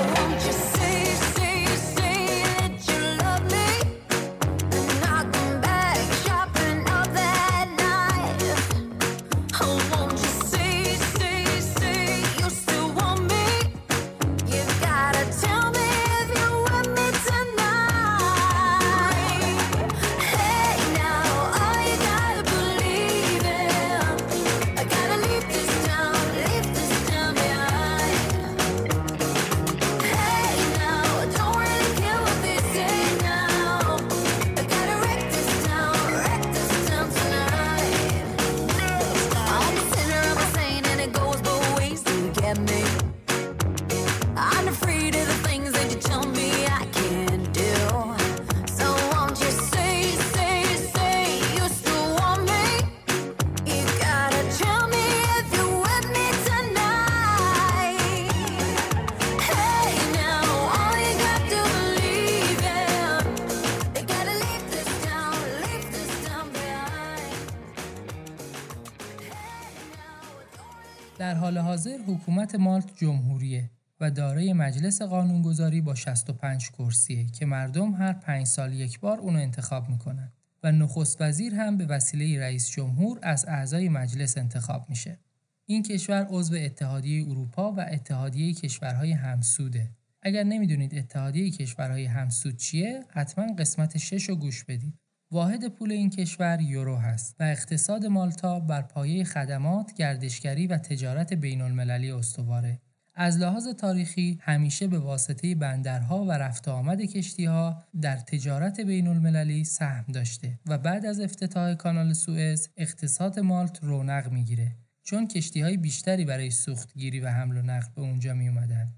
حاضر 71.82 71.98
حکومت 72.06 72.54
مالت 72.54 72.96
جمهوریه 72.96 73.70
و 74.00 74.10
دارای 74.10 74.52
مجلس 74.52 75.02
قانونگذاری 75.02 75.80
با 75.80 75.94
65 75.94 76.70
کرسیه 76.70 77.26
که 77.26 77.46
مردم 77.46 77.94
هر 77.94 78.12
پنج 78.12 78.46
سال 78.46 78.72
یک 78.72 79.00
بار 79.00 79.18
اونو 79.18 79.38
انتخاب 79.38 79.88
می‌کنن 79.88 80.32
و 80.62 80.72
نخست 80.72 81.22
وزیر 81.22 81.54
هم 81.54 81.76
به 81.76 81.86
وسیله 81.86 82.40
رئیس 82.40 82.70
جمهور 82.70 83.18
از 83.22 83.44
اعضای 83.48 83.88
مجلس 83.88 84.38
انتخاب 84.38 84.86
میشه. 84.88 85.18
این 85.66 85.82
کشور 85.82 86.26
عضو 86.30 86.56
اتحادیه 86.58 87.28
اروپا 87.28 87.72
و 87.72 87.80
اتحادیه 87.80 88.54
کشورهای 88.54 89.12
همسوده. 89.12 89.90
اگر 90.22 90.42
نمی‌دونید 90.44 90.94
اتحادیه 90.94 91.50
کشورهای 91.50 92.04
همسود 92.04 92.56
چیه، 92.56 93.04
حتما 93.08 93.54
قسمت 93.54 93.98
6 93.98 94.28
رو 94.28 94.36
گوش 94.36 94.64
بدید. 94.64 95.01
واحد 95.32 95.68
پول 95.68 95.92
این 95.92 96.10
کشور 96.10 96.60
یورو 96.60 96.96
هست 96.96 97.36
و 97.40 97.42
اقتصاد 97.42 98.06
مالتا 98.06 98.60
بر 98.60 98.82
پایه 98.82 99.24
خدمات، 99.24 99.94
گردشگری 99.94 100.66
و 100.66 100.78
تجارت 100.78 101.32
بین 101.32 101.60
المللی 101.60 102.10
استواره. 102.10 102.80
از 103.14 103.38
لحاظ 103.38 103.68
تاریخی 103.68 104.38
همیشه 104.42 104.86
به 104.86 104.98
واسطه 104.98 105.54
بندرها 105.54 106.24
و 106.24 106.32
رفت 106.32 106.68
آمد 106.68 107.00
کشتیها 107.00 107.84
در 108.00 108.16
تجارت 108.16 108.80
بین 108.80 109.06
المللی 109.06 109.64
سهم 109.64 110.04
داشته 110.12 110.58
و 110.66 110.78
بعد 110.78 111.06
از 111.06 111.20
افتتاح 111.20 111.74
کانال 111.74 112.12
سوئز 112.12 112.68
اقتصاد 112.76 113.40
مالت 113.40 113.84
رونق 113.84 114.32
می‌گیره 114.32 114.76
چون 115.02 115.28
کشتی 115.28 115.60
های 115.60 115.76
بیشتری 115.76 116.24
برای 116.24 116.50
سوختگیری 116.50 117.20
و 117.20 117.28
حمل 117.28 117.56
و 117.56 117.62
نقل 117.62 117.88
به 117.94 118.02
اونجا 118.02 118.34
می 118.34 118.48
اومدن. 118.48 118.88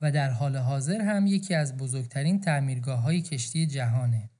و 0.00 0.12
در 0.12 0.30
حال 0.30 0.56
حاضر 0.56 1.00
هم 1.00 1.26
یکی 1.26 1.54
از 1.54 1.76
بزرگترین 1.76 2.40
تعمیرگاه 2.40 3.00
های 3.00 3.22
کشتی 3.22 3.66
جهانه. 3.66 4.30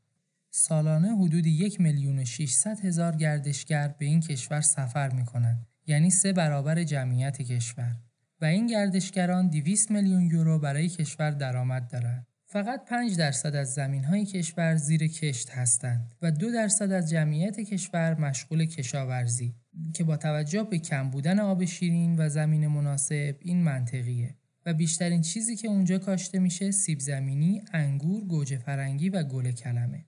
سالانه 0.56 1.16
حدود 1.16 1.46
یک 1.46 1.80
میلیون 1.80 2.18
و 2.18 2.24
600 2.24 2.80
هزار 2.80 3.16
گردشگر 3.16 3.88
به 3.88 4.06
این 4.06 4.20
کشور 4.20 4.60
سفر 4.60 5.12
می‌کنن 5.12 5.66
یعنی 5.86 6.10
سه 6.10 6.32
برابر 6.32 6.84
جمعیت 6.84 7.42
کشور 7.42 7.96
و 8.40 8.44
این 8.44 8.66
گردشگران 8.66 9.48
200 9.48 9.90
میلیون 9.90 10.22
یورو 10.22 10.58
برای 10.58 10.88
کشور 10.88 11.30
درآمد 11.30 11.90
دارند. 11.90 12.26
فقط 12.46 12.84
5 12.84 13.16
درصد 13.16 13.54
از 13.54 13.74
زمین 13.74 14.04
های 14.04 14.24
کشور 14.24 14.76
زیر 14.76 15.06
کشت 15.06 15.50
هستند 15.50 16.14
و 16.22 16.30
2 16.30 16.52
درصد 16.52 16.92
از 16.92 17.10
جمعیت 17.10 17.60
کشور 17.60 18.20
مشغول 18.20 18.64
کشاورزی 18.64 19.54
که 19.94 20.04
با 20.04 20.16
توجه 20.16 20.62
به 20.62 20.78
کم 20.78 21.10
بودن 21.10 21.38
آب 21.38 21.64
شیرین 21.64 22.16
و 22.18 22.28
زمین 22.28 22.66
مناسب 22.66 23.36
این 23.40 23.62
منطقیه 23.62 24.34
و 24.66 24.74
بیشترین 24.74 25.22
چیزی 25.22 25.56
که 25.56 25.68
اونجا 25.68 25.98
کاشته 25.98 26.38
میشه 26.38 26.70
سیب 26.70 27.00
زمینی، 27.00 27.62
انگور، 27.72 28.24
گوجه 28.24 28.58
فرنگی 28.58 29.08
و 29.08 29.22
گل 29.22 29.52
کلمه. 29.52 30.04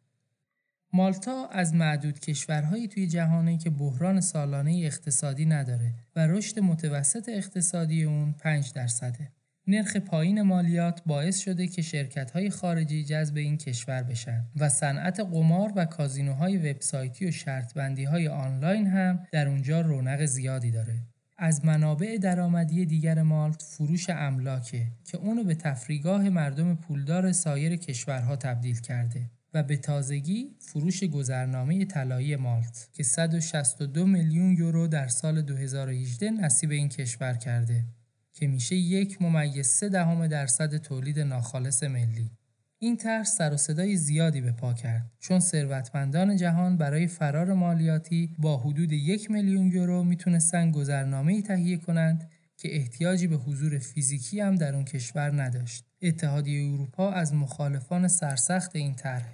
مالتا 0.92 1.46
از 1.46 1.74
معدود 1.74 2.20
کشورهایی 2.20 2.88
توی 2.88 3.06
جهانی 3.06 3.58
که 3.58 3.70
بحران 3.70 4.20
سالانه 4.20 4.80
اقتصادی 4.84 5.46
نداره 5.46 5.94
و 6.16 6.26
رشد 6.26 6.60
متوسط 6.60 7.28
اقتصادی 7.28 8.04
اون 8.04 8.32
5 8.32 8.72
درصده. 8.72 9.32
نرخ 9.66 9.96
پایین 9.96 10.42
مالیات 10.42 11.02
باعث 11.06 11.38
شده 11.38 11.66
که 11.66 11.82
شرکت‌های 11.82 12.50
خارجی 12.50 13.04
جذب 13.04 13.36
این 13.36 13.56
کشور 13.56 14.02
بشن 14.02 14.44
و 14.56 14.68
صنعت 14.68 15.20
قمار 15.20 15.72
و 15.76 15.84
کازینوهای 15.84 16.56
وبسایتی 16.56 17.26
و 17.26 17.30
شرطبندی‌های 17.30 18.28
آنلاین 18.28 18.86
هم 18.86 19.26
در 19.32 19.48
اونجا 19.48 19.80
رونق 19.80 20.24
زیادی 20.24 20.70
داره. 20.70 20.94
از 21.38 21.64
منابع 21.64 22.18
درآمدی 22.22 22.86
دیگر 22.86 23.22
مالت 23.22 23.62
فروش 23.62 24.10
املاکه 24.10 24.86
که 25.04 25.18
اونو 25.18 25.44
به 25.44 25.54
تفریگاه 25.54 26.28
مردم 26.28 26.74
پولدار 26.74 27.32
سایر 27.32 27.76
کشورها 27.76 28.36
تبدیل 28.36 28.80
کرده. 28.80 29.30
و 29.54 29.62
به 29.62 29.76
تازگی 29.76 30.56
فروش 30.58 31.04
گذرنامه 31.04 31.84
طلایی 31.84 32.36
مالت 32.36 32.88
که 32.92 33.02
162 33.02 34.06
میلیون 34.06 34.52
یورو 34.52 34.86
در 34.86 35.08
سال 35.08 35.42
2018 35.42 36.30
نصیب 36.30 36.70
این 36.70 36.88
کشور 36.88 37.34
کرده 37.34 37.84
که 38.32 38.46
میشه 38.46 38.76
یک 38.76 39.22
ممیز 39.22 39.66
سه 39.66 39.88
دهم 39.88 40.26
درصد 40.26 40.76
تولید 40.76 41.20
ناخالص 41.20 41.82
ملی. 41.82 42.30
این 42.78 42.96
طرح 42.96 43.24
سر 43.24 43.54
و 43.54 43.56
صدای 43.56 43.96
زیادی 43.96 44.40
به 44.40 44.52
پا 44.52 44.74
کرد 44.74 45.10
چون 45.18 45.40
ثروتمندان 45.40 46.36
جهان 46.36 46.76
برای 46.76 47.06
فرار 47.06 47.52
مالیاتی 47.52 48.34
با 48.38 48.56
حدود 48.56 48.92
یک 48.92 49.30
میلیون 49.30 49.66
یورو 49.66 50.04
می‌تونستن 50.04 50.70
گذرنامه 50.70 51.42
تهیه 51.42 51.76
کنند 51.76 52.30
که 52.58 52.76
احتیاجی 52.76 53.26
به 53.26 53.36
حضور 53.36 53.78
فیزیکی 53.78 54.40
هم 54.40 54.54
در 54.54 54.74
اون 54.74 54.84
کشور 54.84 55.42
نداشت. 55.42 55.84
اتحادیه 56.02 56.74
اروپا 56.74 57.10
از 57.10 57.34
مخالفان 57.34 58.08
سرسخت 58.08 58.76
این 58.76 58.94
طرح 58.94 59.32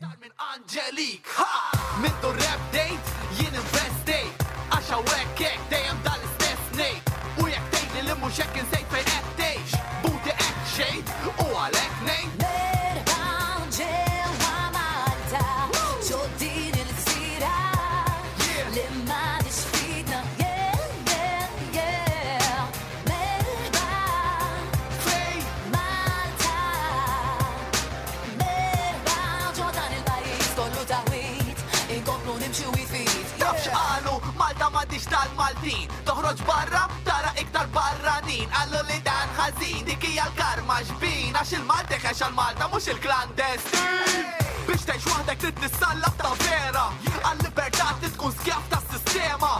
tal-Maltin 35.64 35.88
Toħroġ 36.04 36.40
barra 36.44 36.82
tara 37.06 37.32
iktar 37.40 37.68
barranin. 37.72 38.48
Għallu 38.52 38.82
li 38.88 38.98
dan 39.06 39.32
ħazin 39.38 39.84
dik 39.88 40.04
hija 40.10 40.26
l-karma 40.28 40.80
ġbin 40.90 41.32
Għax 41.34 41.54
il-Malti 41.58 42.00
xex 42.02 42.26
għal-Malta 42.26 42.68
mux 42.72 42.90
il-klandestin. 42.92 44.28
Biex 44.68 44.84
teħx 44.88 45.12
waħdek 45.12 45.40
trid 45.40 45.64
nissallaf 45.64 46.20
ta' 46.20 46.34
vera. 46.44 46.86
Għal-libertà 47.22 47.96
trid 48.00 48.16
tkun 48.18 48.36
skjaf 48.42 48.68
ta' 48.72 48.82
sistema 48.90 49.54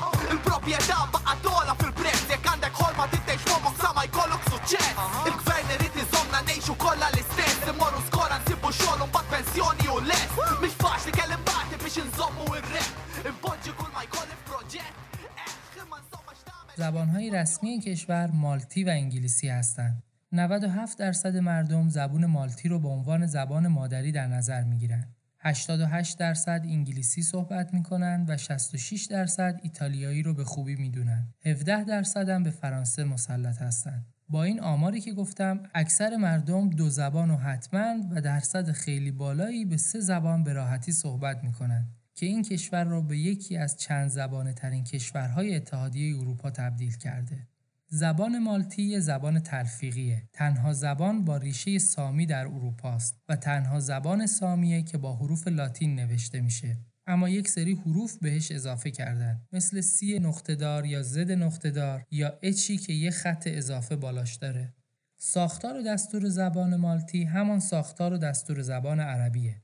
رسمی 17.35 17.81
کشور 17.81 18.31
مالتی 18.31 18.85
و 18.85 18.89
انگلیسی 18.89 19.49
هستند. 19.49 20.03
97 20.33 20.99
درصد 20.99 21.37
مردم 21.37 21.89
زبان 21.89 22.27
مالتی 22.27 22.69
رو 22.69 22.79
به 22.79 22.89
عنوان 22.89 23.27
زبان 23.27 23.69
مادری 23.69 24.13
در 24.13 24.27
نظر 24.27 24.63
می‌گیرن. 24.65 25.05
88 25.41 26.19
درصد 26.19 26.61
انگلیسی 26.65 27.23
صحبت 27.23 27.75
می‌کنن 27.75 28.25
و 28.29 28.37
66 28.37 29.05
درصد 29.05 29.61
ایتالیایی 29.63 30.23
رو 30.23 30.35
به 30.35 30.45
خوبی 30.45 30.77
می‌دونن. 30.77 31.29
17 31.45 31.85
درصد 31.85 32.29
هم 32.29 32.43
به 32.43 32.51
فرانسه 32.51 33.05
مسلط 33.05 33.63
هستند. 33.63 34.07
با 34.29 34.45
این 34.45 34.61
آماری 34.61 35.01
که 35.01 35.13
گفتم 35.13 35.61
اکثر 35.75 36.17
مردم 36.17 36.71
دو 36.71 36.89
زبان 36.91 37.31
و 37.31 37.37
حتما 37.37 37.95
و 38.11 38.21
درصد 38.21 38.71
خیلی 38.71 39.11
بالایی 39.11 39.65
به 39.65 39.77
سه 39.77 40.01
زبان 40.01 40.45
به 40.45 40.53
راحتی 40.53 40.93
صحبت 40.93 41.45
می‌کنن. 41.45 41.87
که 42.15 42.27
این 42.27 42.43
کشور 42.43 42.85
را 42.85 43.01
به 43.01 43.19
یکی 43.19 43.57
از 43.57 43.77
چند 43.77 44.09
زبانه 44.09 44.53
ترین 44.53 44.85
کشورهای 44.85 45.57
اتحادیه 45.57 46.19
اروپا 46.19 46.51
تبدیل 46.51 46.97
کرده. 46.97 47.47
زبان 47.89 48.39
مالتی 48.39 48.83
یه 48.83 49.01
زبان 49.01 49.41
تلفیقیه. 49.41 50.23
تنها 50.33 50.73
زبان 50.73 51.25
با 51.25 51.37
ریشه 51.37 51.79
سامی 51.79 52.27
در 52.27 52.47
اروپا 52.47 52.91
است 52.91 53.23
و 53.29 53.37
تنها 53.37 53.81
زبان 53.81 54.27
سامیه 54.27 54.83
که 54.83 54.99
با 54.99 55.17
حروف 55.17 55.49
لاتین 55.49 55.95
نوشته 55.95 56.41
میشه. 56.41 56.79
اما 57.07 57.29
یک 57.29 57.49
سری 57.49 57.75
حروف 57.75 58.19
بهش 58.19 58.53
اضافه 58.53 58.91
کردن 58.91 59.43
مثل 59.53 59.81
سی 59.81 60.19
نقطه‌دار 60.19 60.87
یا 60.87 61.03
زد 61.03 61.31
نقطه‌دار 61.31 62.07
یا 62.11 62.39
اچی 62.43 62.77
که 62.77 62.93
یه 62.93 63.11
خط 63.11 63.45
اضافه 63.47 63.97
بالاش 63.97 64.35
داره. 64.35 64.75
ساختار 65.17 65.79
و 65.79 65.83
دستور 65.83 66.29
زبان 66.29 66.77
مالتی 66.77 67.25
همان 67.25 67.61
ساختار 67.61 68.13
و 68.13 68.19
دستور 68.19 68.63
زبان 68.63 69.01
عربیه. 69.01 69.64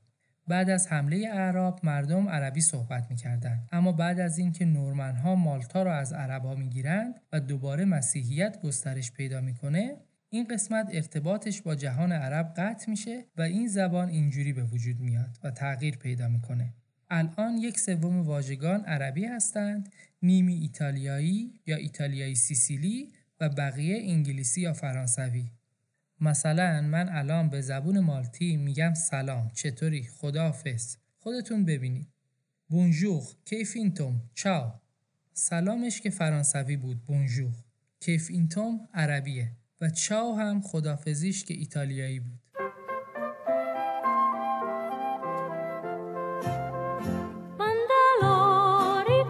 بعد 0.51 0.69
از 0.69 0.87
حمله 0.87 1.29
اعراب 1.33 1.79
مردم 1.83 2.29
عربی 2.29 2.61
صحبت 2.61 3.09
می‌کردند. 3.09 3.69
اما 3.71 3.91
بعد 3.91 4.19
از 4.19 4.37
اینکه 4.37 4.65
نورمنها 4.65 5.35
مالتا 5.35 5.83
را 5.83 5.95
از 5.95 6.13
عربها 6.13 6.55
می‌گیرند 6.55 7.21
و 7.31 7.39
دوباره 7.39 7.85
مسیحیت 7.85 8.61
گسترش 8.61 9.11
پیدا 9.11 9.41
می‌کنه 9.41 9.97
این 10.29 10.47
قسمت 10.47 10.89
ارتباطش 10.91 11.61
با 11.61 11.75
جهان 11.75 12.11
عرب 12.11 12.53
قطع 12.57 12.89
میشه 12.89 13.25
و 13.37 13.41
این 13.41 13.67
زبان 13.67 14.09
اینجوری 14.09 14.53
به 14.53 14.63
وجود 14.63 14.99
میاد 14.99 15.37
و 15.43 15.51
تغییر 15.51 15.97
پیدا 15.97 16.27
می‌کنه. 16.27 16.73
الان 17.09 17.57
یک 17.57 17.79
سوم 17.79 18.21
واژگان 18.21 18.85
عربی 18.85 19.25
هستند 19.25 19.89
نیمی 20.21 20.53
ایتالیایی 20.53 21.53
یا 21.65 21.75
ایتالیایی 21.75 22.35
سیسیلی 22.35 23.11
و 23.39 23.49
بقیه 23.49 24.11
انگلیسی 24.11 24.61
یا 24.61 24.73
فرانسوی. 24.73 25.51
مثلا 26.21 26.81
من 26.81 27.09
الان 27.09 27.49
به 27.49 27.61
زبون 27.61 27.99
مالتی 27.99 28.57
میگم 28.57 28.93
سلام 28.93 29.51
چطوری؟ 29.53 30.03
خداحافظ. 30.03 30.97
خودتون 31.19 31.65
ببینید. 31.65 32.07
بونژور 32.69 33.23
کیف 33.45 33.73
اینتوم 33.75 34.21
چاو. 34.33 34.71
سلامش 35.33 36.01
که 36.01 36.09
فرانسوی 36.09 36.77
بود 36.77 37.05
بونژور 37.05 37.53
کیف 37.99 38.27
اینتوم 38.29 38.87
عربیه 38.93 39.51
و 39.81 39.89
چاو 39.89 40.39
هم 40.39 40.61
خدافزیش 40.61 41.45
که 41.45 41.53
ایتالیایی 41.53 42.19
بود. 42.19 42.39
Mandalori 47.59 49.21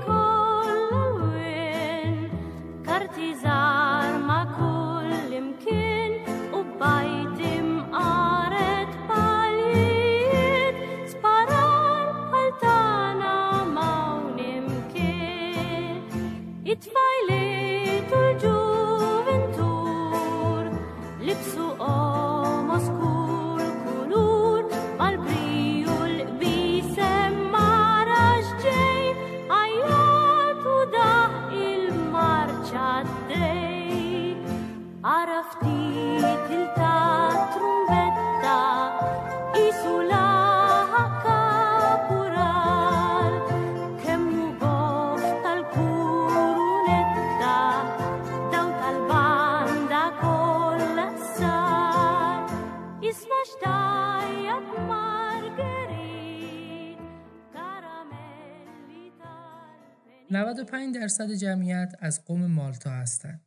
95 60.52 60.96
درصد 60.96 61.32
جمعیت 61.32 61.96
از 62.00 62.26
قوم 62.26 62.46
مالتا 62.46 62.92
هستند 62.92 63.42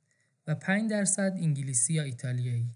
و 0.47 0.55
5 0.55 0.91
درصد 0.91 1.33
انگلیسی 1.37 1.95
یا 1.95 2.03
ایتالیایی. 2.03 2.71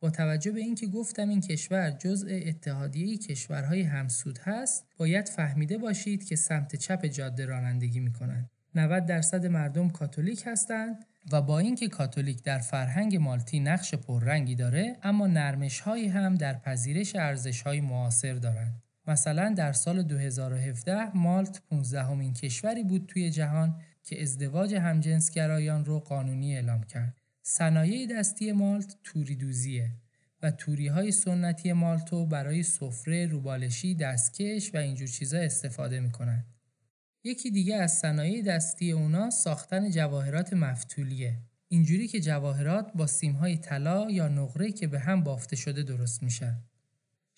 با 0.00 0.10
توجه 0.10 0.50
به 0.50 0.60
اینکه 0.60 0.86
گفتم 0.86 1.28
این 1.28 1.40
کشور 1.40 1.90
جزء 1.90 2.40
اتحادیه 2.46 3.18
کشورهای 3.18 3.82
همسود 3.82 4.38
هست، 4.38 4.86
باید 4.96 5.28
فهمیده 5.28 5.78
باشید 5.78 6.24
که 6.24 6.36
سمت 6.36 6.76
چپ 6.76 7.06
جاده 7.06 7.46
رانندگی 7.46 8.00
می‌کنند. 8.00 8.50
90 8.74 9.06
درصد 9.06 9.46
مردم 9.46 9.90
کاتولیک 9.90 10.42
هستند 10.46 11.04
و 11.32 11.42
با 11.42 11.58
اینکه 11.58 11.88
کاتولیک 11.88 12.42
در 12.42 12.58
فرهنگ 12.58 13.16
مالتی 13.16 13.60
نقش 13.60 13.94
پررنگی 13.94 14.54
داره، 14.54 14.96
اما 15.02 15.26
نرمش 15.26 15.80
هایی 15.80 16.08
هم 16.08 16.34
در 16.34 16.54
پذیرش 16.54 17.16
ارزش 17.16 17.62
های 17.62 17.80
معاصر 17.80 18.34
دارند. 18.34 18.82
مثلا 19.08 19.54
در 19.56 19.72
سال 19.72 20.02
2017 20.02 21.16
مالت 21.16 21.62
15 21.70 22.02
همین 22.02 22.34
کشوری 22.34 22.84
بود 22.84 23.06
توی 23.06 23.30
جهان 23.30 23.80
که 24.04 24.22
ازدواج 24.22 24.74
همجنسگرایان 24.74 25.84
رو 25.84 26.00
قانونی 26.00 26.54
اعلام 26.54 26.82
کرد. 26.82 27.20
صنایع 27.42 28.06
دستی 28.06 28.52
مالت 28.52 28.96
توری 29.04 29.36
دوزیه 29.36 29.90
و 30.42 30.50
توری 30.50 30.86
های 30.86 31.12
سنتی 31.12 31.72
مالتو 31.72 32.26
برای 32.26 32.62
سفره، 32.62 33.26
روبالشی، 33.26 33.94
دستکش 33.94 34.74
و 34.74 34.78
اینجور 34.78 35.08
چیزا 35.08 35.38
استفاده 35.38 36.00
می‌کنن. 36.00 36.44
یکی 37.24 37.50
دیگه 37.50 37.76
از 37.76 37.92
صنایع 37.92 38.42
دستی 38.42 38.92
اونا 38.92 39.30
ساختن 39.30 39.90
جواهرات 39.90 40.52
مفتولیه. 40.52 41.38
اینجوری 41.68 42.08
که 42.08 42.20
جواهرات 42.20 42.92
با 42.94 43.06
سیمهای 43.06 43.56
طلا 43.56 44.10
یا 44.10 44.28
نقره 44.28 44.72
که 44.72 44.86
به 44.86 44.98
هم 44.98 45.24
بافته 45.24 45.56
شده 45.56 45.82
درست 45.82 46.22
میشن. 46.22 46.56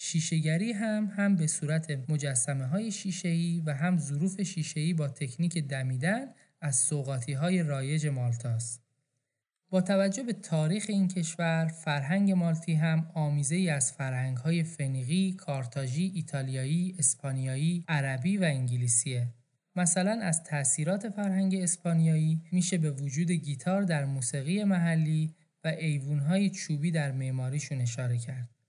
شیشهگری 0.03 0.73
هم 0.73 1.13
هم 1.17 1.37
به 1.37 1.47
صورت 1.47 2.11
مجسمه 2.11 2.67
های 2.67 2.93
شیشه‌ای 2.93 3.63
و 3.67 3.75
هم 3.75 3.99
ظروف 3.99 4.43
شیشه‌ای 4.43 4.95
با 4.95 5.09
تکنیک 5.09 5.59
دمیدن 5.59 6.27
از 6.61 6.77
سوغاتی 6.77 7.33
های 7.33 7.63
رایج 7.63 8.07
مالتاست. 8.07 8.83
با 9.71 9.81
توجه 9.81 10.23
به 10.23 10.33
تاریخ 10.33 10.87
این 10.89 11.09
کشور، 11.09 11.67
فرهنگ 11.67 12.33
مالتی 12.33 12.75
هم 12.75 13.11
آمیزه 13.15 13.57
ای 13.57 13.71
از 13.71 13.93
فرهنگ 13.93 14.37
های 14.37 14.65
فنیقی، 14.65 15.33
کارتاژی، 15.33 16.13
ایتالیایی، 16.15 16.95
اسپانیایی، 16.99 17.85
عربی 17.89 18.37
و 18.37 18.45
انگلیسیه. 18.45 19.29
مثلا 19.77 20.21
از 20.23 20.45
تأثیرات 20.45 21.09
فرهنگ 21.09 21.55
اسپانیایی 21.55 22.43
میشه 22.53 22.79
به 22.79 22.91
وجود 22.91 23.31
گیتار 23.31 23.83
در 23.83 24.05
موسیقی 24.05 24.65
محلی 24.65 25.35
و 25.65 25.69
ایوونهای 25.69 26.51
چوبی 26.51 26.91
در 26.91 27.13
معماریشون 27.13 27.81
اشاره 27.81 28.19
کرد. 28.19 28.60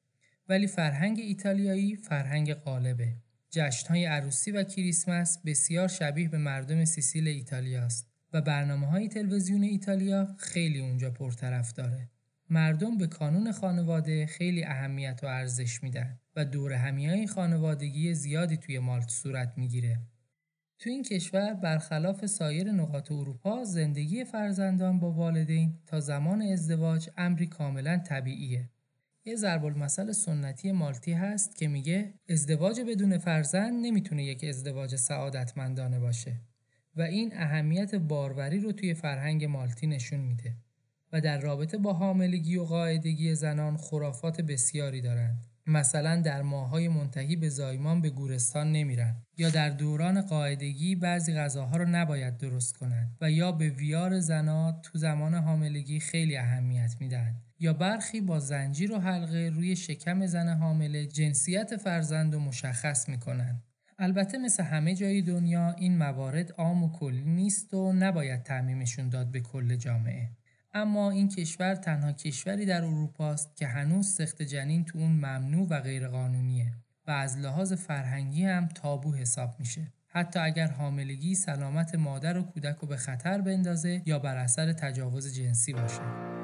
ولی 0.51 0.67
فرهنگ 0.67 1.19
ایتالیایی 1.19 1.95
فرهنگ 1.95 2.53
غالبه. 2.53 3.15
جشنهای 3.49 4.05
عروسی 4.05 4.51
و 4.51 4.63
کریسمس 4.63 5.37
بسیار 5.45 5.87
شبیه 5.87 6.29
به 6.29 6.37
مردم 6.37 6.85
سیسیل 6.85 7.27
ایتالیا 7.27 7.83
است 7.83 8.07
و 8.33 8.41
برنامه 8.41 8.87
های 8.87 9.07
تلویزیون 9.07 9.63
ایتالیا 9.63 10.35
خیلی 10.37 10.79
اونجا 10.79 11.11
پرطرف 11.11 11.73
داره. 11.73 12.09
مردم 12.49 12.97
به 12.97 13.07
کانون 13.07 13.51
خانواده 13.51 14.25
خیلی 14.25 14.63
اهمیت 14.63 15.19
و 15.23 15.27
ارزش 15.27 15.83
میدن 15.83 16.19
و 16.35 16.45
دور 16.45 16.73
های 16.73 17.27
خانوادگی 17.27 18.13
زیادی 18.13 18.57
توی 18.57 18.79
مالت 18.79 19.09
صورت 19.09 19.53
می‌گیره. 19.57 19.99
تو 20.79 20.89
این 20.89 21.03
کشور 21.03 21.53
برخلاف 21.53 22.25
سایر 22.25 22.71
نقاط 22.71 23.11
اروپا 23.11 23.63
زندگی 23.63 24.25
فرزندان 24.25 24.99
با 24.99 25.11
والدین 25.11 25.79
تا 25.85 25.99
زمان 25.99 26.41
ازدواج 26.41 27.09
امری 27.17 27.47
کاملا 27.47 27.97
طبیعیه. 27.97 28.69
یه 29.25 29.35
ضرب 29.35 29.65
المثل 29.65 30.11
سنتی 30.11 30.71
مالتی 30.71 31.13
هست 31.13 31.55
که 31.55 31.67
میگه 31.67 32.13
ازدواج 32.29 32.81
بدون 32.81 33.17
فرزند 33.17 33.85
نمی‌تونه 33.85 34.23
یک 34.23 34.43
ازدواج 34.43 34.95
سعادتمندانه 34.95 35.99
باشه 35.99 36.41
و 36.95 37.01
این 37.01 37.31
اهمیت 37.35 37.95
باروری 37.95 38.59
رو 38.59 38.71
توی 38.71 38.93
فرهنگ 38.93 39.45
مالتی 39.45 39.87
نشون 39.87 40.19
میده 40.19 40.55
و 41.13 41.21
در 41.21 41.39
رابطه 41.39 41.77
با 41.77 41.93
حاملگی 41.93 42.57
و 42.57 42.63
قاعدگی 42.63 43.35
زنان 43.35 43.77
خرافات 43.77 44.41
بسیاری 44.41 45.01
دارند. 45.01 45.37
مثلا 45.67 46.21
در 46.21 46.41
ماهای 46.41 46.87
منتهی 46.87 47.35
به 47.35 47.49
زایمان 47.49 48.01
به 48.01 48.09
گورستان 48.09 48.71
نمیرن 48.71 49.15
یا 49.37 49.49
در 49.49 49.69
دوران 49.69 50.21
قاعدگی 50.21 50.95
بعضی 50.95 51.33
غذاها 51.33 51.77
رو 51.77 51.85
نباید 51.85 52.37
درست 52.37 52.77
کنند 52.77 53.17
و 53.21 53.31
یا 53.31 53.51
به 53.51 53.69
ویار 53.69 54.19
زنات 54.19 54.81
تو 54.81 54.97
زمان 54.97 55.33
حاملگی 55.33 55.99
خیلی 55.99 56.37
اهمیت 56.37 56.95
میدن. 56.99 57.35
یا 57.61 57.73
برخی 57.73 58.21
با 58.21 58.39
زنجیر 58.39 58.91
و 58.91 58.99
حلقه 58.99 59.51
روی 59.53 59.75
شکم 59.75 60.25
زن 60.25 60.57
حامله 60.57 61.05
جنسیت 61.05 61.77
فرزند 61.77 62.33
رو 62.33 62.39
مشخص 62.39 63.09
می‌کنن. 63.09 63.61
البته 63.99 64.37
مثل 64.37 64.63
همه 64.63 64.95
جای 64.95 65.21
دنیا 65.21 65.71
این 65.77 65.97
موارد 65.97 66.51
عام 66.51 66.83
و 66.83 66.91
کلی 66.91 67.23
نیست 67.25 67.73
و 67.73 67.93
نباید 67.93 68.43
تعمیمشون 68.43 69.09
داد 69.09 69.31
به 69.31 69.39
کل 69.39 69.75
جامعه. 69.75 70.29
اما 70.73 71.11
این 71.11 71.29
کشور 71.29 71.75
تنها 71.75 72.11
کشوری 72.11 72.65
در 72.65 72.83
اروپا 72.83 73.31
است 73.31 73.55
که 73.55 73.67
هنوز 73.67 74.07
سخت 74.07 74.41
جنین 74.41 74.85
تو 74.85 74.99
اون 74.99 75.11
ممنوع 75.11 75.67
و 75.69 75.79
غیرقانونیه 75.79 76.71
و 77.07 77.11
از 77.11 77.37
لحاظ 77.37 77.73
فرهنگی 77.73 78.45
هم 78.45 78.67
تابو 78.67 79.15
حساب 79.15 79.55
میشه. 79.59 79.93
حتی 80.07 80.39
اگر 80.39 80.67
حاملگی 80.67 81.35
سلامت 81.35 81.95
مادر 81.95 82.37
و 82.37 82.43
کودک 82.43 82.77
رو 82.77 82.87
به 82.87 82.97
خطر 82.97 83.41
بندازه 83.41 84.01
یا 84.05 84.19
بر 84.19 84.37
اثر 84.37 84.73
تجاوز 84.73 85.35
جنسی 85.35 85.73
باشه. 85.73 86.40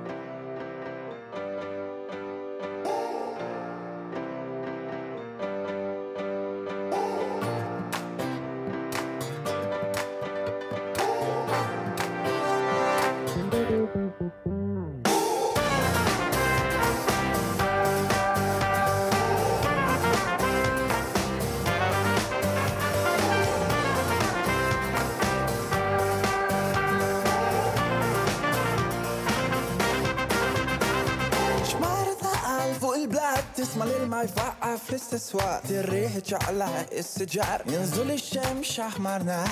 يفقع 35.13 35.59
في 35.59 35.79
الريح 35.79 36.11
على 36.47 36.85
السجار. 36.91 37.61
ينزل 37.67 38.11
الشمس 38.11 38.79
أحمر 38.79 39.23
نار. 39.23 39.49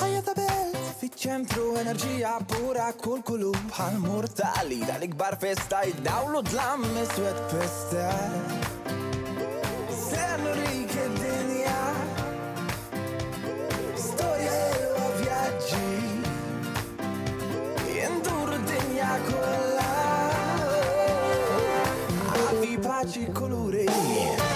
حياة 0.00 0.20
بيت. 0.20 0.76
في 1.00 1.08
centro 1.08 1.78
energia 1.78 2.38
pura 2.50 2.92
col 3.04 3.20
قلوب 3.26 3.56
هالمورتالي 3.76 4.80
ده 4.80 4.96
الكبار 4.96 5.36
فيستا 5.36 5.82
يداولوا 5.82 6.42
دلام 6.42 6.84
أسود 6.84 7.36
بيستا 7.52 8.30
سنوريك 10.10 10.92
الدنيا. 11.06 11.94
ستوريا 13.96 14.72
وفياجي 14.94 16.00
يندور 17.88 18.52
الدنيا 18.52 19.18
كلها. 19.28 20.30
Happy 22.32 22.76
pace 22.86 23.24
colore 23.38 24.47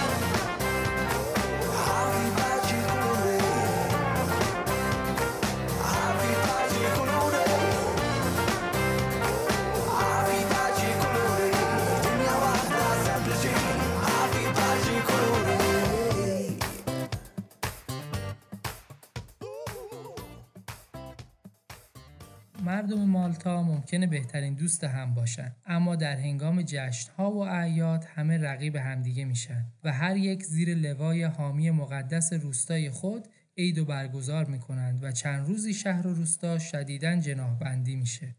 ممکنه 23.93 24.07
بهترین 24.07 24.53
دوست 24.53 24.83
هم 24.83 25.13
باشن. 25.13 25.55
اما 25.65 25.95
در 25.95 26.15
هنگام 26.15 26.61
جشنها 26.61 27.31
و 27.31 27.37
اعیاد 27.37 28.03
همه 28.03 28.37
رقیب 28.37 28.75
همدیگه 28.75 29.25
میشن 29.25 29.65
و 29.83 29.93
هر 29.93 30.17
یک 30.17 30.43
زیر 30.43 30.75
لوای 30.75 31.23
حامی 31.23 31.71
مقدس 31.71 32.33
روستای 32.33 32.89
خود 32.89 33.27
عید 33.57 33.77
و 33.77 33.85
برگزار 33.85 34.45
می‌کنند 34.45 35.03
و 35.03 35.11
چند 35.11 35.47
روزی 35.47 35.73
شهر 35.73 36.07
و 36.07 36.13
روستا 36.13 36.59
شدیداً 36.59 37.15
جناحبندی 37.15 37.95
میشه. 37.95 38.35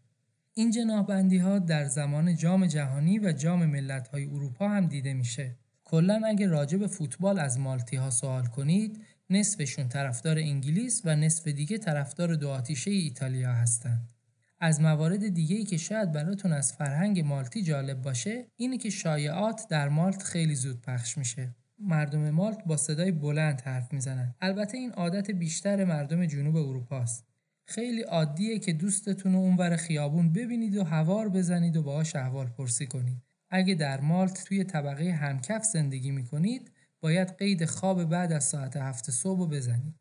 این 0.54 0.70
جناحبندی 0.70 1.38
ها 1.38 1.58
در 1.58 1.84
زمان 1.84 2.36
جام 2.36 2.66
جهانی 2.66 3.18
و 3.18 3.32
جام 3.32 3.66
ملت 3.66 4.08
های 4.08 4.24
اروپا 4.24 4.68
هم 4.68 4.86
دیده 4.86 5.14
میشه. 5.14 5.56
کلا 5.84 6.22
اگه 6.26 6.46
راجع 6.46 6.78
به 6.78 6.86
فوتبال 6.86 7.38
از 7.38 7.58
مالتی 7.58 7.96
ها 7.96 8.10
سوال 8.10 8.46
کنید 8.46 9.00
نصفشون 9.30 9.88
طرفدار 9.88 10.38
انگلیس 10.38 11.02
و 11.04 11.16
نصف 11.16 11.48
دیگه 11.48 11.78
طرفدار 11.78 12.34
دو 12.34 12.48
آتیشه 12.48 12.90
ایتالیا 12.90 13.52
هستند. 13.52 14.13
از 14.64 14.80
موارد 14.80 15.28
دیگه 15.28 15.56
ای 15.56 15.64
که 15.64 15.76
شاید 15.76 16.12
براتون 16.12 16.52
از 16.52 16.72
فرهنگ 16.72 17.20
مالتی 17.20 17.62
جالب 17.62 18.02
باشه 18.02 18.46
اینه 18.56 18.78
که 18.78 18.90
شایعات 18.90 19.66
در 19.70 19.88
مالت 19.88 20.22
خیلی 20.22 20.54
زود 20.54 20.82
پخش 20.82 21.18
میشه. 21.18 21.54
مردم 21.78 22.30
مالت 22.30 22.64
با 22.66 22.76
صدای 22.76 23.12
بلند 23.12 23.60
حرف 23.60 23.92
می‌زنن. 23.92 24.34
البته 24.40 24.78
این 24.78 24.92
عادت 24.92 25.30
بیشتر 25.30 25.84
مردم 25.84 26.26
جنوب 26.26 26.56
اروپاست. 26.56 27.24
خیلی 27.66 28.02
عادیه 28.02 28.58
که 28.58 28.72
دوستتون 28.72 29.32
رو 29.32 29.38
اونور 29.38 29.76
خیابون 29.76 30.32
ببینید 30.32 30.76
و 30.76 30.84
هوار 30.84 31.28
بزنید 31.28 31.76
و 31.76 31.82
باهاش 31.82 32.16
احوال 32.16 32.46
پرسی 32.46 32.86
کنید. 32.86 33.22
اگه 33.50 33.74
در 33.74 34.00
مالت 34.00 34.44
توی 34.44 34.64
طبقه 34.64 35.10
همکف 35.10 35.64
زندگی 35.64 36.10
می‌کنید 36.10 36.70
باید 37.00 37.36
قید 37.38 37.64
خواب 37.64 38.04
بعد 38.04 38.32
از 38.32 38.44
ساعت 38.44 38.76
هفت 38.76 39.10
صبح 39.10 39.50
بزنید. 39.50 39.94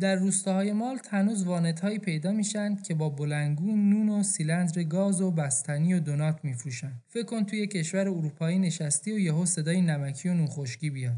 در 0.00 0.14
روستاهای 0.14 0.72
مالت 0.72 1.14
هنوز 1.14 1.44
وانتهایی 1.44 1.98
پیدا 1.98 2.32
میشن 2.32 2.76
که 2.76 2.94
با 2.94 3.08
بلنگون 3.08 3.90
نون 3.90 4.08
و 4.08 4.22
سیلندر 4.22 4.82
گاز 4.82 5.20
و 5.20 5.30
بستنی 5.30 5.94
و 5.94 6.00
دونات 6.00 6.44
میفروشن. 6.44 6.92
فکر 7.08 7.24
کن 7.24 7.44
توی 7.44 7.66
کشور 7.66 8.00
اروپایی 8.00 8.58
نشستی 8.58 9.12
و 9.12 9.18
یهو 9.18 9.46
صدای 9.46 9.80
نمکی 9.80 10.28
و 10.28 10.34
نون 10.34 10.46
خشکی 10.46 10.90
بیاد. 10.90 11.16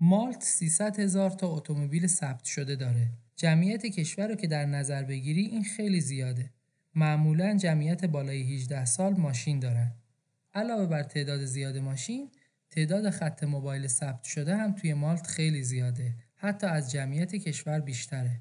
مالت 0.00 0.42
300 0.42 1.00
هزار 1.00 1.30
تا 1.30 1.48
اتومبیل 1.48 2.06
ثبت 2.06 2.44
شده 2.44 2.76
داره. 2.76 3.08
جمعیت 3.36 3.86
کشور 3.86 4.28
رو 4.28 4.34
که 4.34 4.46
در 4.46 4.66
نظر 4.66 5.02
بگیری 5.02 5.44
این 5.44 5.64
خیلی 5.64 6.00
زیاده. 6.00 6.50
معمولا 6.94 7.56
جمعیت 7.56 8.04
بالای 8.04 8.54
18 8.54 8.84
سال 8.84 9.14
ماشین 9.14 9.58
دارن. 9.58 9.92
علاوه 10.54 10.86
بر 10.86 11.02
تعداد 11.02 11.44
زیاد 11.44 11.78
ماشین، 11.78 12.30
تعداد 12.70 13.10
خط 13.10 13.44
موبایل 13.44 13.86
ثبت 13.86 14.24
شده 14.24 14.56
هم 14.56 14.72
توی 14.72 14.94
مالت 14.94 15.26
خیلی 15.26 15.62
زیاده. 15.62 16.14
حتی 16.46 16.66
از 16.66 16.90
جمعیت 16.90 17.34
کشور 17.34 17.80
بیشتره. 17.80 18.40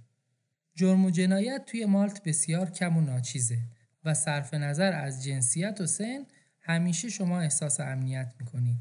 جرم 0.75 1.05
و 1.05 1.09
جنایت 1.09 1.65
توی 1.65 1.85
مالت 1.85 2.23
بسیار 2.23 2.69
کم 2.69 2.97
و 2.97 3.01
ناچیزه 3.01 3.57
و 4.03 4.13
صرف 4.13 4.53
نظر 4.53 4.93
از 4.93 5.23
جنسیت 5.23 5.81
و 5.81 5.85
سن 5.85 6.25
همیشه 6.59 7.09
شما 7.09 7.39
احساس 7.39 7.79
امنیت 7.79 8.33
می‌کنید. 8.39 8.77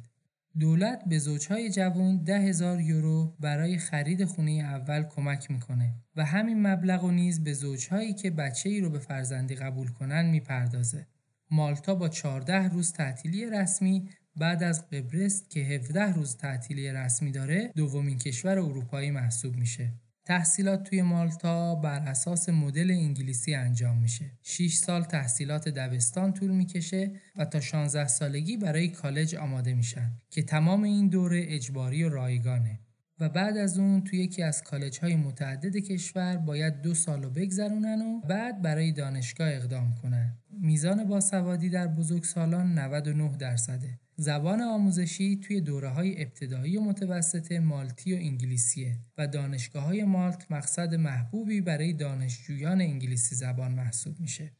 دولت 0.59 1.03
به 1.07 1.19
زوجهای 1.19 1.71
جوان 1.71 2.25
ده 2.25 2.39
هزار 2.39 2.81
یورو 2.81 3.35
برای 3.41 3.79
خرید 3.79 4.25
خونه 4.25 4.51
اول 4.51 5.03
کمک 5.03 5.51
می‌کنه 5.51 5.95
و 6.17 6.25
همین 6.25 6.67
مبلغ 6.67 7.05
و 7.05 7.11
نیز 7.11 7.45
به 7.45 7.53
زوجهایی 7.53 8.13
که 8.13 8.31
بچه 8.31 8.69
ای 8.69 8.81
رو 8.81 8.91
به 8.91 8.99
فرزندی 8.99 9.55
قبول 9.55 9.89
کنن 9.89 10.27
می‌پردازه. 10.27 11.07
مالتا 11.51 11.95
با 11.95 12.09
14 12.09 12.69
روز 12.69 12.93
تعطیلی 12.93 13.47
رسمی 13.47 14.09
بعد 14.37 14.63
از 14.63 14.89
قبرس 14.91 15.49
که 15.49 15.61
17 15.61 16.13
روز 16.13 16.37
تعطیلی 16.37 16.91
رسمی 16.91 17.33
داره 17.33 17.73
دومین 17.77 18.19
کشور 18.19 18.59
اروپایی 18.59 19.11
محسوب 19.11 19.57
میشه. 19.57 19.93
تحصیلات 20.25 20.83
توی 20.83 21.03
مالتا 21.03 21.75
بر 21.75 21.99
اساس 21.99 22.49
مدل 22.49 22.91
انگلیسی 22.91 23.55
انجام 23.55 23.99
میشه. 23.99 24.25
6 24.43 24.75
سال 24.75 25.05
تحصیلات 25.05 25.69
دبستان 25.69 26.33
طول 26.33 26.51
می‌کشه 26.51 27.11
و 27.37 27.45
تا 27.45 27.61
16 27.61 28.07
سالگی 28.07 28.57
برای 28.57 28.89
کالج 28.89 29.35
آماده 29.35 29.75
میشن 29.75 30.11
که 30.31 30.43
تمام 30.43 30.83
این 30.83 31.09
دوره 31.09 31.45
اجباری 31.49 32.05
و 32.05 32.09
رایگانه. 32.09 32.81
و 33.21 33.29
بعد 33.29 33.57
از 33.57 33.79
اون 33.79 34.05
توی 34.05 34.19
یکی 34.19 34.43
از 34.43 34.63
کالج 34.63 34.99
های 35.01 35.17
متعدد 35.17 35.77
کشور 35.77 36.37
باید 36.37 36.83
دو 36.83 36.95
سالو 36.95 37.31
بگذرونن 37.31 38.03
و 38.03 38.21
بعد 38.21 38.63
برای 38.63 38.93
دانشگاه 38.93 39.49
اقدام 39.49 39.95
کنن. 40.03 40.39
میزان 40.61 41.05
باسوادی 41.05 41.71
در 41.71 41.87
بزرگسالان 41.87 42.79
99 42.79 43.37
درصده. 43.37 43.99
زبان 44.17 44.61
آموزشی 44.61 45.37
توی 45.37 45.61
دوره 45.61 45.89
های 45.89 46.23
ابتدایی 46.23 46.77
و 46.77 46.81
متوسط 46.81 47.53
مالتی 47.53 48.15
و 48.15 48.17
انگلیسیه 48.17 48.99
و 49.19 49.27
دانشگاه 49.27 49.85
های 49.85 50.05
مالت 50.05 50.47
مقصد 50.51 50.95
محبوبی 50.95 51.61
برای 51.61 51.93
دانشجویان 51.93 52.81
انگلیسی 52.81 53.35
زبان 53.35 53.73
محسوب 53.73 54.21
میشه. 54.21 54.53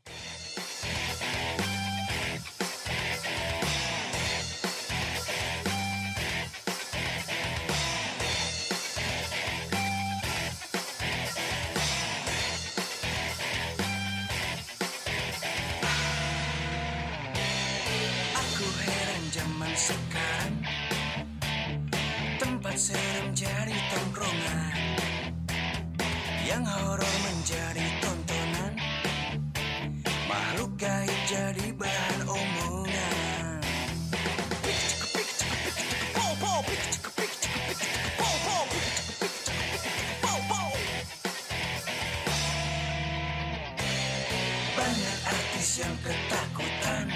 Yang 45.75 45.97
ketakutan. 46.07 47.07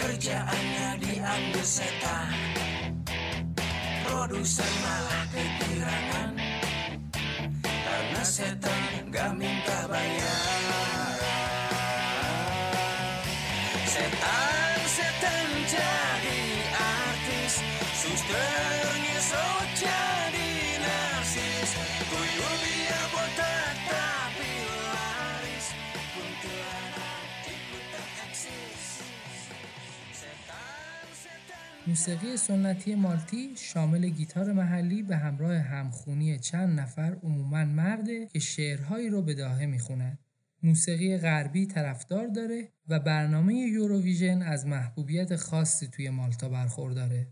Kerjaannya 0.00 0.88
diambil 1.04 1.64
setan. 1.66 2.32
Produser 4.08 4.72
malah 4.80 5.07
موسیقی 32.08 32.36
سنتی 32.36 32.94
مالتی 32.94 33.50
شامل 33.56 34.08
گیتار 34.08 34.52
محلی 34.52 35.02
به 35.02 35.16
همراه 35.16 35.56
همخونی 35.56 36.38
چند 36.38 36.80
نفر 36.80 37.16
عموما 37.22 37.64
مرده 37.64 38.26
که 38.26 38.38
شعرهایی 38.38 39.08
رو 39.08 39.22
به 39.22 39.34
داهه. 39.34 40.16
موسیقی 40.62 41.18
غربی 41.18 41.66
طرفدار 41.66 42.26
داره 42.26 42.68
و 42.88 43.00
برنامه 43.00 43.54
یوروویژن 43.54 44.42
از 44.42 44.66
محبوبیت 44.66 45.36
خاصی 45.36 45.86
توی 45.86 46.10
مالتا 46.10 46.48
برخورداره. 46.48 47.26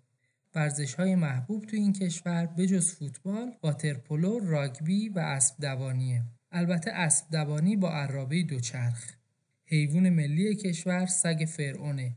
ورزش 0.55 0.95
های 0.95 1.15
محبوب 1.15 1.65
توی 1.65 1.79
این 1.79 1.93
کشور 1.93 2.47
بجز 2.47 2.93
فوتبال، 2.93 3.53
واترپولو، 3.63 4.39
راگبی 4.39 5.09
و 5.09 5.19
اسب 5.19 5.55
دوانیه. 5.61 6.23
البته 6.53 6.91
اسب 6.91 7.31
دوانی 7.33 7.77
با 7.77 7.93
عرابه 7.93 8.43
دوچرخ. 8.43 9.13
حیوان 9.65 10.11
ملی 10.11 10.55
کشور 10.55 11.07
سگ 11.07 11.45
فرعونه 11.49 12.17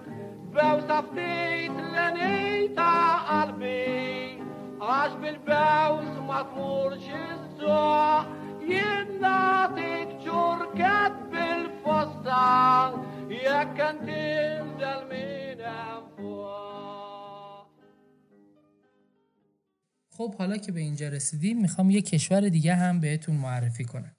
بوصفتيت 0.53 1.71
لني 1.95 2.67
تا 2.75 3.17
قلبي 3.29 4.43
عاش 4.81 5.11
بالبوس 5.11 6.13
ما 6.27 6.41
تمرش 6.41 7.07
الزوع 7.09 8.25
يناتك 8.61 10.09
شركت 10.25 11.15
بالفستان 11.31 12.91
يا 13.31 13.63
den 13.73 15.01
minen 15.09 16.01
får. 16.15 17.65
خب 20.09 20.35
حالا 20.35 20.57
که 20.57 20.71
به 20.71 20.79
اینجا 20.79 21.07
رسیدیم 21.09 21.61
می‌خوام 21.61 21.89
یه 21.89 22.01
کشور 22.01 22.49
دیگه 22.49 22.75
هم 22.75 22.99
بهتون 22.99 23.35
معرفی 23.35 23.85
کنم. 23.85 24.15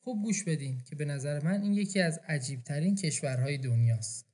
خوب 0.00 0.22
گوش 0.22 0.44
بدین 0.44 0.82
که 0.84 0.96
به 0.96 1.04
نظر 1.04 1.44
من 1.44 1.62
این 1.62 1.74
یکی 1.74 2.00
از 2.00 2.20
عجیبترین 2.28 2.94
کشورهای 2.94 3.58
دنیاست. 3.58 4.33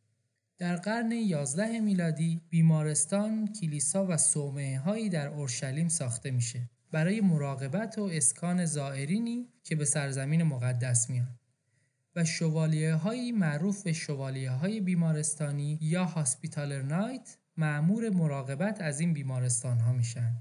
در 0.60 0.76
قرن 0.76 1.12
11 1.12 1.80
میلادی 1.80 2.40
بیمارستان، 2.50 3.52
کلیسا 3.52 4.06
و 4.06 4.16
صومعه 4.16 4.78
هایی 4.78 5.08
در 5.08 5.28
اورشلیم 5.28 5.88
ساخته 5.88 6.30
میشه 6.30 6.70
برای 6.92 7.20
مراقبت 7.20 7.98
و 7.98 8.02
اسکان 8.02 8.64
زائرینی 8.64 9.48
که 9.64 9.76
به 9.76 9.84
سرزمین 9.84 10.42
مقدس 10.42 11.10
میان. 11.10 11.38
و 12.16 12.24
شوالیه 12.24 12.94
هایی 12.94 13.32
معروف 13.32 13.82
به 13.82 13.92
شوالیه 13.92 14.50
های 14.50 14.80
بیمارستانی 14.80 15.78
یا 15.82 16.04
هاسپیتالر 16.04 16.82
نایت 16.82 17.36
معمور 17.56 18.10
مراقبت 18.10 18.80
از 18.80 19.00
این 19.00 19.12
بیمارستان 19.12 19.78
ها 19.78 19.92
میشن 19.92 20.32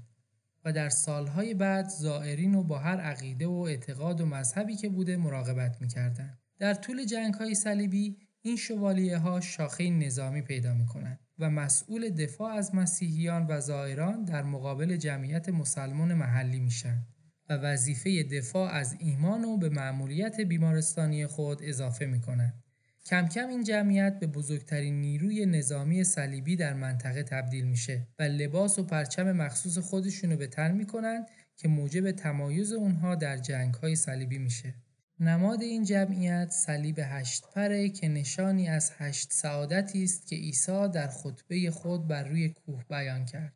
و 0.64 0.72
در 0.72 0.88
سالهای 0.88 1.54
بعد 1.54 1.88
زائرین 1.88 2.54
رو 2.54 2.62
با 2.62 2.78
هر 2.78 3.00
عقیده 3.00 3.46
و 3.46 3.52
اعتقاد 3.68 4.20
و 4.20 4.26
مذهبی 4.26 4.76
که 4.76 4.88
بوده 4.88 5.16
مراقبت 5.16 5.80
می‌کردن. 5.80 6.38
در 6.58 6.74
طول 6.74 7.04
جنگ 7.04 7.34
های 7.34 7.54
صلیبی 7.54 8.29
این 8.42 8.56
شوالیه 8.56 9.18
ها 9.18 9.40
شاخه 9.40 9.90
نظامی 9.90 10.42
پیدا 10.42 10.74
می‌کنن 10.74 11.18
و 11.38 11.50
مسئول 11.50 12.10
دفاع 12.10 12.52
از 12.52 12.74
مسیحیان 12.74 13.46
و 13.46 13.60
زائران 13.60 14.24
در 14.24 14.42
مقابل 14.42 14.96
جمعیت 14.96 15.48
مسلمان 15.48 16.14
محلی 16.14 16.60
میشن. 16.60 17.06
و 17.48 17.56
وظیفه 17.56 18.22
دفاع 18.22 18.72
از 18.72 18.96
ایمان 18.98 19.44
و 19.44 19.56
به 19.56 19.68
مأموریت 19.68 20.40
بیمارستانی 20.40 21.26
خود 21.26 21.58
اضافه 21.62 22.06
می 22.06 22.20
کم 23.04 23.28
کم 23.28 23.48
این 23.48 23.64
جمعیت 23.64 24.18
به 24.20 24.26
بزرگترین 24.26 25.00
نیروی 25.00 25.46
نظامی 25.46 26.04
صلیبی 26.04 26.56
در 26.56 26.74
منطقه 26.74 27.22
تبدیل 27.22 27.64
میشه 27.64 28.06
و 28.18 28.22
لباس 28.22 28.78
و 28.78 28.84
پرچم 28.84 29.32
مخصوص 29.32 29.78
خودشونو 29.78 30.36
به 30.36 30.46
تن 30.46 30.72
می‌کنن 30.72 31.26
که 31.56 31.68
موجب 31.68 32.10
تمایز 32.10 32.72
اونها 32.72 33.14
در 33.14 33.36
جنگ 33.36 33.74
های 33.74 33.96
صلیبی 33.96 34.38
میشه. 34.38 34.74
نماد 35.22 35.62
این 35.62 35.84
جمعیت 35.84 36.50
صلیب 36.50 36.98
هشت 37.02 37.44
پره 37.54 37.88
که 37.88 38.08
نشانی 38.08 38.68
از 38.68 38.92
هشت 38.98 39.32
سعادتی 39.32 40.04
است 40.04 40.26
که 40.26 40.36
عیسی 40.36 40.88
در 40.88 41.08
خطبه 41.08 41.70
خود 41.70 42.08
بر 42.08 42.24
روی 42.24 42.48
کوه 42.48 42.84
بیان 42.88 43.24
کرد. 43.24 43.52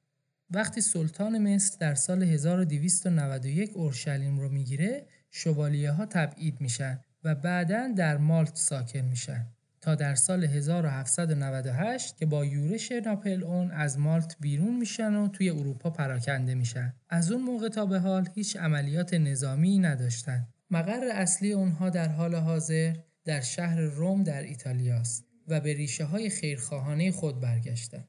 وقتی 0.51 0.81
سلطان 0.81 1.55
مصر 1.55 1.77
در 1.81 1.95
سال 1.95 2.23
1291 2.23 3.71
اورشلیم 3.75 4.41
رو 4.41 4.49
می‌گیره 4.49 5.07
شوالیه 5.31 5.91
ها 5.91 6.07
تبعید 6.07 6.61
میشن 6.61 7.01
و 7.25 7.35
بعدا 7.35 7.89
در 7.97 8.17
مالت 8.17 8.57
ساکن 8.57 9.01
میشن 9.01 9.47
تا 9.81 9.95
در 9.95 10.15
سال 10.15 10.45
1798 10.45 12.17
که 12.17 12.27
با 12.27 12.45
یورش 12.45 12.93
ناپل 12.93 13.45
اون 13.45 13.71
از 13.71 13.99
مالت 13.99 14.37
بیرون 14.41 14.77
میشن 14.77 15.15
و 15.15 15.29
توی 15.29 15.51
اروپا 15.51 15.91
پراکنده 15.91 16.55
میشن 16.55 16.93
از 17.09 17.33
اون 17.33 17.43
موقع 17.43 17.69
تا 17.69 17.87
به 17.87 17.99
حال 17.99 18.29
هیچ 18.35 18.57
عملیات 18.57 19.15
نظامی 19.15 19.79
نداشتن 19.79 20.47
مقر 20.71 21.09
اصلی 21.13 21.53
اونها 21.53 21.91
در 21.91 22.09
حال 22.09 22.35
حاضر 22.35 22.97
در 23.25 23.41
شهر 23.41 23.81
روم 23.81 24.23
در 24.23 24.43
ایتالیاست 24.43 25.27
و 25.49 25.61
به 25.61 25.75
ریشه 25.75 26.05
های 26.05 26.31
خیرخواهانه 26.31 27.11
خود 27.11 27.41
برگشتن 27.41 28.09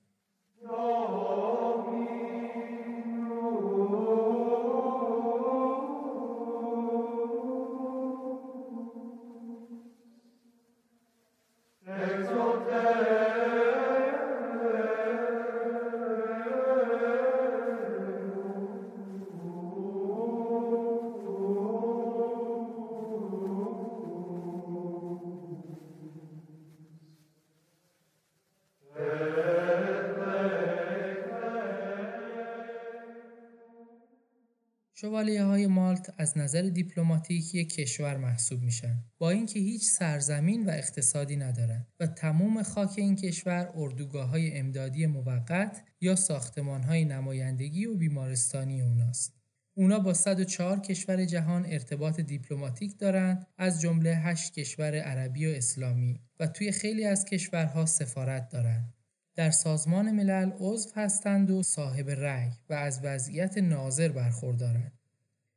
از 36.36 36.42
نظر 36.42 36.62
دیپلماتیک 36.62 37.56
یک 37.56 37.74
کشور 37.74 38.18
محسوب 38.18 38.62
میشن 38.62 39.04
با 39.18 39.30
اینکه 39.30 39.60
هیچ 39.60 39.84
سرزمین 39.84 40.66
و 40.66 40.70
اقتصادی 40.70 41.36
ندارن 41.36 41.86
و 42.00 42.08
تمام 42.08 42.64
خاک 42.64 42.94
این 42.98 43.16
کشور 43.16 43.70
اردوگاه 43.76 44.30
های 44.30 44.58
امدادی 44.58 45.06
موقت 45.06 45.84
یا 46.02 46.16
ساختمان 46.16 46.84
های 46.84 47.06
نمایندگی 47.06 47.86
و 47.86 47.96
بیمارستانی 47.96 48.82
اوناست. 48.82 49.34
اونا 49.74 50.00
با 50.00 50.14
104 50.14 50.80
کشور 50.80 51.26
جهان 51.26 51.66
ارتباط 51.66 52.20
دیپلماتیک 52.20 53.00
دارند 53.00 53.48
از 53.58 53.82
جمله 53.82 54.16
8 54.16 54.54
کشور 54.54 54.96
عربی 54.96 55.48
و 55.48 55.50
اسلامی 55.50 56.20
و 56.40 56.48
توی 56.48 56.72
خیلی 56.72 57.06
از 57.06 57.26
کشورها 57.26 57.86
سفارت 57.86 58.50
دارند. 58.50 58.94
در 59.36 59.52
سازمان 59.52 60.12
ملل 60.12 60.52
عضو 60.60 60.90
هستند 60.96 61.52
و 61.52 61.64
صاحب 61.64 62.10
رأی 62.10 62.50
و 62.70 62.74
از 62.74 63.00
وضعیت 63.04 63.58
ناظر 63.58 64.10
برخوردارند. 64.10 65.05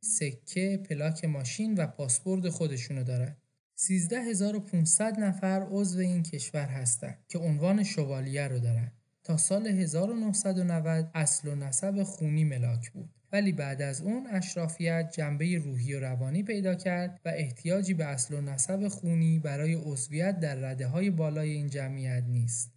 سکه، 0.01 0.77
پلاک 0.77 1.25
ماشین 1.25 1.73
و 1.73 1.87
پاسپورت 1.87 2.49
خودشونو 2.49 3.03
دارن. 3.03 3.37
13500 3.75 5.19
نفر 5.19 5.67
عضو 5.69 5.99
این 5.99 6.23
کشور 6.23 6.65
هستند 6.65 7.25
که 7.27 7.39
عنوان 7.39 7.83
شوالیه 7.83 8.47
رو 8.47 8.59
دارن. 8.59 8.91
تا 9.23 9.37
سال 9.37 9.67
1990 9.67 11.11
اصل 11.13 11.47
و 11.47 11.55
نسب 11.55 12.03
خونی 12.03 12.43
ملاک 12.43 12.91
بود. 12.91 13.09
ولی 13.31 13.51
بعد 13.51 13.81
از 13.81 14.01
اون 14.01 14.27
اشرافیت 14.27 15.11
جنبه 15.17 15.57
روحی 15.57 15.93
و 15.93 15.99
روانی 15.99 16.43
پیدا 16.43 16.75
کرد 16.75 17.19
و 17.25 17.29
احتیاجی 17.35 17.93
به 17.93 18.05
اصل 18.05 18.33
و 18.33 18.41
نسب 18.41 18.87
خونی 18.87 19.39
برای 19.39 19.73
عضویت 19.73 20.39
در 20.39 20.55
رده 20.55 20.87
های 20.87 21.09
بالای 21.09 21.49
این 21.49 21.69
جمعیت 21.69 22.23
نیست. 22.27 22.71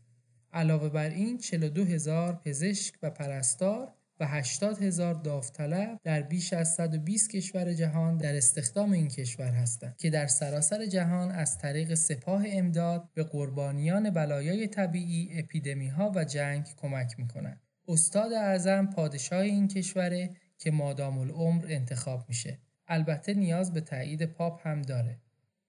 علاوه 0.53 0.89
بر 0.89 1.09
این 1.09 1.39
42 1.39 1.85
هزار 1.85 2.41
پزشک 2.45 2.95
و 3.03 3.11
پرستار 3.11 3.93
و 4.23 4.25
80 4.25 4.83
هزار 4.83 5.15
داوطلب 5.15 6.01
در 6.05 6.23
بیش 6.23 6.53
از 6.53 6.75
120 6.75 7.31
کشور 7.31 7.75
جهان 7.75 8.17
در 8.17 8.37
استخدام 8.37 8.93
این 8.93 9.09
کشور 9.09 9.51
هستند 9.51 9.97
که 9.97 10.11
در 10.11 10.27
سراسر 10.27 10.87
جهان 10.87 11.31
از 11.31 11.59
طریق 11.59 11.95
سپاه 11.95 12.45
امداد 12.47 13.09
به 13.15 13.23
قربانیان 13.23 14.11
بلایای 14.11 14.67
طبیعی، 14.67 15.31
اپیدمی 15.39 15.89
ها 15.89 16.13
و 16.15 16.25
جنگ 16.25 16.65
کمک 16.77 17.15
می‌کنند. 17.19 17.61
استاد 17.89 18.33
اعظم 18.33 18.87
پادشاه 18.87 19.41
این 19.41 19.69
کشوره 19.69 20.31
که 20.59 20.71
مادام 20.71 21.19
العمر 21.19 21.65
انتخاب 21.69 22.25
میشه. 22.29 22.59
البته 22.89 23.35
نیاز 23.35 23.73
به 23.73 23.81
تایید 23.81 24.25
پاپ 24.25 24.67
هم 24.67 24.83
داره. 24.83 25.19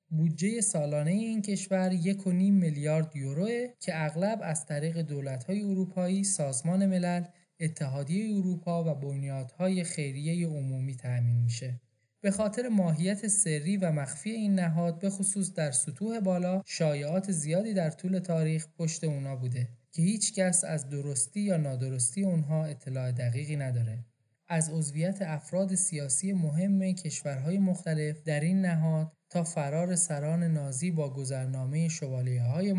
بودجه 0.09 0.61
سالانه 0.61 1.11
این 1.11 1.41
کشور 1.41 1.91
یک 1.91 2.27
و 2.27 2.31
نیم 2.31 2.53
میلیارد 2.53 3.15
یوروه 3.15 3.67
که 3.79 3.91
اغلب 4.05 4.39
از 4.43 4.65
طریق 4.65 4.97
دولت‌های 4.97 5.63
اروپایی، 5.63 6.23
سازمان 6.23 6.85
ملل، 6.85 7.23
اتحادیه 7.59 8.37
اروپا 8.37 8.83
و 8.83 8.95
بنیادهای 8.99 9.83
خیریه 9.83 10.47
عمومی 10.47 10.95
تأمین 10.95 11.41
میشه. 11.43 11.79
به 12.21 12.31
خاطر 12.31 12.69
ماهیت 12.69 13.27
سری 13.27 13.77
و 13.77 13.91
مخفی 13.91 14.29
این 14.29 14.55
نهاد 14.55 14.99
به 14.99 15.09
خصوص 15.09 15.53
در 15.53 15.71
سطوح 15.71 16.19
بالا 16.19 16.61
شایعات 16.65 17.31
زیادی 17.31 17.73
در 17.73 17.89
طول 17.89 18.19
تاریخ 18.19 18.67
پشت 18.77 19.03
اونا 19.03 19.35
بوده 19.35 19.69
که 19.91 20.01
هیچ 20.01 20.33
کس 20.33 20.63
از 20.63 20.89
درستی 20.89 21.39
یا 21.39 21.57
نادرستی 21.57 22.23
اونها 22.23 22.65
اطلاع 22.65 23.11
دقیقی 23.11 23.55
نداره. 23.55 24.05
از 24.47 24.69
عضویت 24.69 25.21
افراد 25.21 25.75
سیاسی 25.75 26.33
مهم 26.33 26.91
کشورهای 26.91 27.57
مختلف 27.57 28.23
در 28.23 28.39
این 28.39 28.61
نهاد 28.61 29.11
تا 29.29 29.43
فرار 29.43 29.95
سران 29.95 30.43
نازی 30.43 30.91
با 30.91 31.13
گذرنامه 31.13 31.87
شوالیه 31.87 32.43
های 32.43 32.73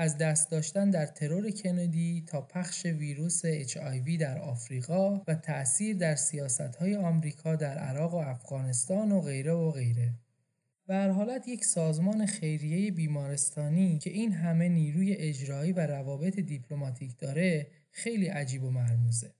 از 0.00 0.18
دست 0.18 0.50
داشتن 0.50 0.90
در 0.90 1.06
ترور 1.06 1.50
کندی 1.50 2.24
تا 2.26 2.40
پخش 2.40 2.86
ویروس 2.86 3.46
HIV 3.46 4.20
در 4.20 4.38
آفریقا 4.38 5.22
و 5.28 5.34
تأثیر 5.34 5.96
در 5.96 6.14
سیاست 6.14 6.76
های 6.76 6.96
آمریکا 6.96 7.56
در 7.56 7.78
عراق 7.78 8.14
و 8.14 8.16
افغانستان 8.16 9.12
و 9.12 9.20
غیره 9.20 9.52
و 9.52 9.70
غیره. 9.70 10.14
به 10.86 10.96
حالت 10.96 11.48
یک 11.48 11.64
سازمان 11.64 12.26
خیریه 12.26 12.90
بیمارستانی 12.90 13.98
که 13.98 14.10
این 14.10 14.32
همه 14.32 14.68
نیروی 14.68 15.12
اجرایی 15.12 15.72
و 15.72 15.86
روابط 15.86 16.38
دیپلماتیک 16.38 17.18
داره 17.18 17.66
خیلی 17.90 18.26
عجیب 18.26 18.64
و 18.64 18.70
مرموزه. 18.70 19.34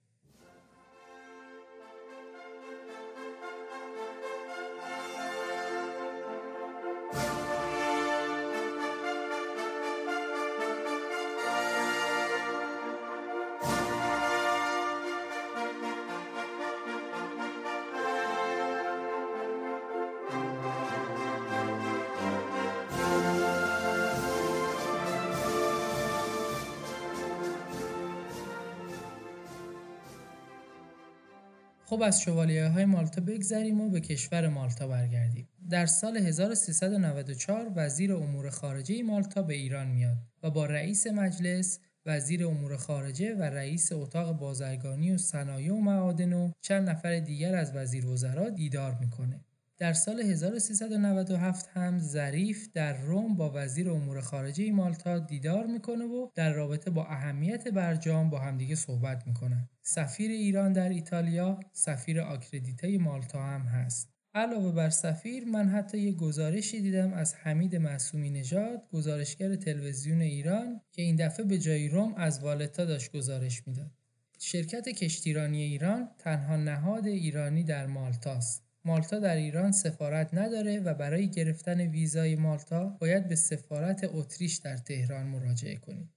خب 31.99 32.05
از 32.05 32.21
شوالیه 32.21 32.69
های 32.69 32.85
مالتا 32.85 33.21
بگذریم 33.21 33.81
و 33.81 33.91
به 33.91 34.01
کشور 34.01 34.49
مالتا 34.49 34.89
برگردیم. 34.89 35.49
در 35.71 35.87
سال 35.87 36.17
1394 36.17 37.73
وزیر 37.77 38.13
امور 38.15 38.51
خارجه 38.51 39.03
مالتا 39.03 39.43
به 39.43 39.55
ایران 39.55 39.87
میاد 39.87 40.17
و 40.43 40.51
با 40.51 40.67
رئیس 40.67 41.07
مجلس 41.07 41.79
وزیر 42.07 42.47
امور 42.47 42.77
خارجه 42.77 43.35
و 43.35 43.43
رئیس 43.43 43.93
اتاق 43.93 44.33
بازرگانی 44.33 45.11
و 45.11 45.19
صنایع 45.19 45.73
و 45.73 45.81
معادن 45.81 46.33
و 46.33 46.53
چند 46.61 46.91
نفر 46.91 47.19
دیگر 47.19 47.55
از 47.55 47.77
وزیر 47.77 48.07
وزرا 48.07 48.49
دیدار 48.49 48.99
می‌کنه. 49.01 49.41
در 49.79 49.93
سال 49.93 50.21
1397 50.21 51.69
هم 51.75 51.99
ظریف 51.99 52.69
در 52.75 52.97
روم 52.97 53.37
با 53.37 53.53
وزیر 53.55 53.91
امور 53.91 54.21
خارجه 54.21 54.73
مالتا 54.73 55.19
دیدار 55.19 55.67
می‌کنه 55.67 56.05
و 56.05 56.29
در 56.35 56.53
رابطه 56.53 56.91
با 56.91 57.07
اهمیت 57.07 57.69
برجام 57.69 58.31
با 58.31 58.39
همدیگه 58.39 58.75
صحبت 58.75 59.27
می‌کنن. 59.27 59.69
سفیر 59.83 60.31
ایران 60.31 60.73
در 60.73 60.89
ایتالیا 60.89 61.61
سفیر 61.73 62.21
آکردیته 62.21 62.99
مالتا 62.99 63.43
هم 63.43 63.61
هست. 63.61 64.09
علاوه 64.35 64.73
بر 64.73 64.91
سفیر 64.91 65.45
من 65.45 65.69
حتی 65.69 65.99
یه 65.99 66.13
گزارشی 66.13 66.81
دیدم 66.81 67.13
از 67.13 67.35
حمید 67.35 67.77
معصومی 67.77 68.31
نژاد 68.31 68.89
گزارشگر 68.93 69.57
تلویزیون 69.57 70.21
ایران 70.21 70.81
که 70.93 71.03
این 71.03 71.17
دفعه 71.17 71.47
به 71.47 71.59
جای 71.59 71.89
روم 71.89 72.15
از 72.15 72.43
والتا 72.43 72.85
داشت 72.85 73.13
گزارش 73.13 73.63
می‌داد. 73.67 73.91
شرکت 74.39 74.89
کشتیرانی 74.89 75.63
ایران 75.63 76.09
تنها 76.19 76.57
نهاد 76.57 77.07
ایرانی 77.07 77.65
در 77.65 77.87
مالتاست. 77.87 78.68
مالتا 78.89 79.19
در 79.19 79.37
ایران 79.37 79.73
سفارت 79.73 80.35
نداره 80.35 80.81
و 80.81 80.95
برای 80.95 81.31
گرفتن 81.31 81.81
ویزای 81.81 82.37
مالتا 82.37 82.85
باید 83.01 83.29
به 83.29 83.35
سفارت 83.35 84.11
اتریش 84.13 84.57
در 84.57 84.77
تهران 84.77 85.27
مراجعه 85.27 85.77
کنید. 85.77 86.09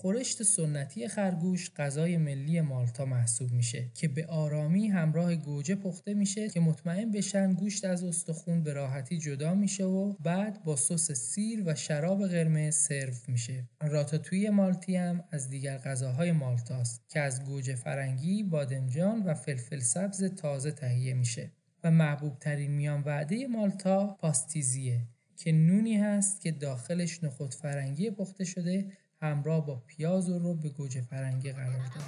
خورشت 0.00 0.42
سنتی 0.42 1.08
خرگوش 1.08 1.70
غذای 1.76 2.16
ملی 2.16 2.60
مالتا 2.60 3.04
محسوب 3.04 3.52
میشه 3.52 3.90
که 3.94 4.08
به 4.08 4.26
آرامی 4.26 4.88
همراه 4.88 5.34
گوجه 5.34 5.74
پخته 5.74 6.14
میشه 6.14 6.48
که 6.48 6.60
مطمئن 6.60 7.10
بشن 7.10 7.52
گوشت 7.52 7.84
از 7.84 8.04
استخون 8.04 8.62
به 8.62 8.72
راحتی 8.72 9.18
جدا 9.18 9.54
میشه 9.54 9.84
و 9.84 10.12
بعد 10.12 10.64
با 10.64 10.76
سس 10.76 11.12
سیر 11.12 11.62
و 11.66 11.74
شراب 11.74 12.26
قرمز 12.26 12.74
سرو 12.74 13.12
میشه. 13.28 13.68
راتاتوی 13.80 14.50
مالتی 14.50 14.96
هم 14.96 15.24
از 15.30 15.50
دیگر 15.50 15.78
غذاهای 15.78 16.32
مالتاست 16.32 17.02
که 17.08 17.20
از 17.20 17.44
گوجه 17.44 17.74
فرنگی، 17.74 18.42
بادمجان 18.42 19.22
و 19.22 19.34
فلفل 19.34 19.80
سبز 19.80 20.24
تازه 20.24 20.70
تهیه 20.70 21.14
میشه. 21.14 21.52
و 21.84 21.90
محبوب 21.90 22.38
ترین 22.38 22.70
میان 22.70 23.02
وعده 23.02 23.46
مالتا 23.46 24.06
پاستیزیه 24.06 25.00
که 25.36 25.52
نونی 25.52 25.96
هست 25.96 26.40
که 26.40 26.52
داخلش 26.52 27.24
نخود 27.24 27.54
فرنگی 27.54 28.10
پخته 28.10 28.44
شده 28.44 28.92
همراه 29.20 29.66
با 29.66 29.82
پیاز 29.86 30.30
و 30.30 30.38
رو 30.38 30.54
به 30.54 30.68
گوجه 30.68 31.00
فرنگی 31.00 31.52
قرار 31.52 31.86
داره 31.94 32.06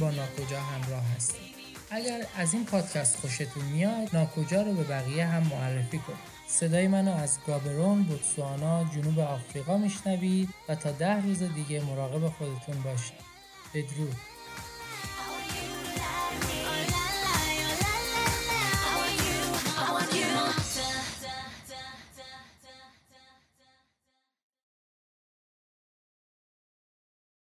با 0.00 0.10
ناکجا 0.10 0.60
همراه 0.60 1.04
هستید 1.16 1.40
اگر 1.90 2.26
از 2.36 2.54
این 2.54 2.64
پادکست 2.64 3.16
خوشتون 3.16 3.64
میاد 3.64 4.08
ناکجا 4.12 4.62
رو 4.62 4.72
به 4.72 4.84
بقیه 4.84 5.26
هم 5.26 5.42
معرفی 5.42 5.98
کنید 5.98 6.18
صدای 6.48 6.88
منو 6.88 7.14
از 7.14 7.38
گابرون، 7.46 8.02
بوتسوانا، 8.02 8.84
جنوب 8.84 9.18
آفریقا 9.18 9.78
میشنوید 9.78 10.48
و 10.68 10.74
تا 10.74 10.92
ده 10.92 11.22
روز 11.22 11.42
دیگه 11.42 11.84
مراقب 11.84 12.28
خودتون 12.28 12.82
باشید. 12.82 13.30
بدرود. 13.74 14.16